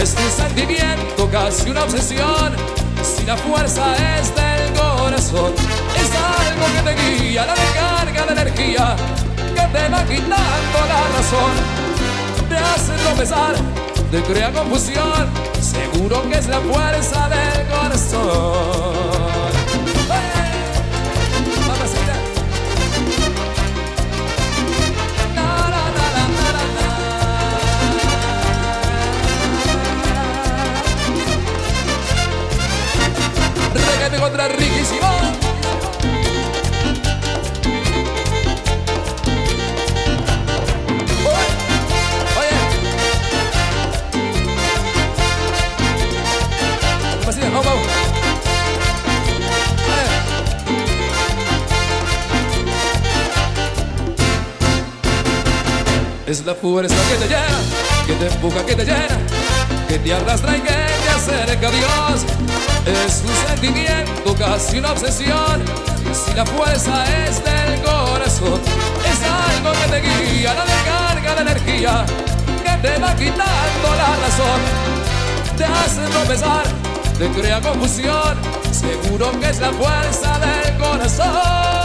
Es 0.00 0.16
un 0.18 0.30
sentimiento, 0.44 1.30
casi 1.30 1.70
una 1.70 1.84
obsesión. 1.84 2.56
Si 3.00 3.24
la 3.24 3.36
fuerza 3.36 3.94
es 4.18 4.34
del 4.34 4.72
corazón, 4.72 5.52
es 5.94 6.10
algo 6.40 6.66
que 6.74 6.82
te 6.82 7.22
guía, 7.22 7.46
la 7.46 7.54
descarga 7.54 8.26
de 8.26 8.32
energía, 8.32 8.96
que 9.54 9.78
te 9.78 9.88
va 9.88 10.04
quitando 10.04 10.78
la 10.88 11.02
razón. 11.16 11.52
Te 12.48 12.56
hace 12.56 12.92
tropezar, 13.04 13.54
te 14.10 14.20
crea 14.22 14.50
confusión. 14.52 15.28
Seguro 15.60 16.28
que 16.28 16.38
es 16.38 16.48
la 16.48 16.58
fuerza 16.58 17.28
del 17.28 17.66
corazón. 17.68 19.03
Contra. 34.24 34.46
Oye. 34.46 34.58
Es 56.26 56.44
la 56.46 56.54
fuerza 56.54 56.94
que 56.94 57.16
te 57.16 57.28
llena, 57.28 57.60
que 58.06 58.14
te 58.14 58.26
empuja, 58.26 58.64
que 58.64 58.74
te 58.74 58.84
llena, 58.84 59.18
que 59.88 59.98
te 59.98 60.14
arrastra 60.14 60.56
y 60.56 60.60
que 60.60 60.68
te 60.68 61.10
acerca 61.10 61.68
a 61.68 61.70
Dios. 61.70 62.43
Es 62.86 63.22
un 63.24 63.48
sentimiento, 63.48 64.34
casi 64.38 64.78
una 64.78 64.92
obsesión. 64.92 65.62
Si 66.12 66.34
la 66.34 66.44
fuerza 66.44 67.04
es 67.24 67.42
del 67.42 67.80
corazón, 67.82 68.60
es 69.10 69.20
algo 69.22 69.72
que 69.72 69.88
te 69.90 70.00
guía, 70.00 70.54
la 70.54 70.64
descarga 70.64 71.34
de 71.34 71.40
energía, 71.40 72.06
que 72.62 72.88
te 72.88 72.98
va 72.98 73.16
quitando 73.16 73.88
la 73.96 74.16
razón. 74.16 74.60
Te 75.56 75.64
hace 75.64 76.02
tropezar, 76.10 76.64
te 77.18 77.28
crea 77.30 77.60
confusión. 77.60 78.38
Seguro 78.70 79.30
que 79.40 79.48
es 79.48 79.60
la 79.60 79.72
fuerza 79.72 80.38
del 80.38 80.76
corazón. 80.76 81.83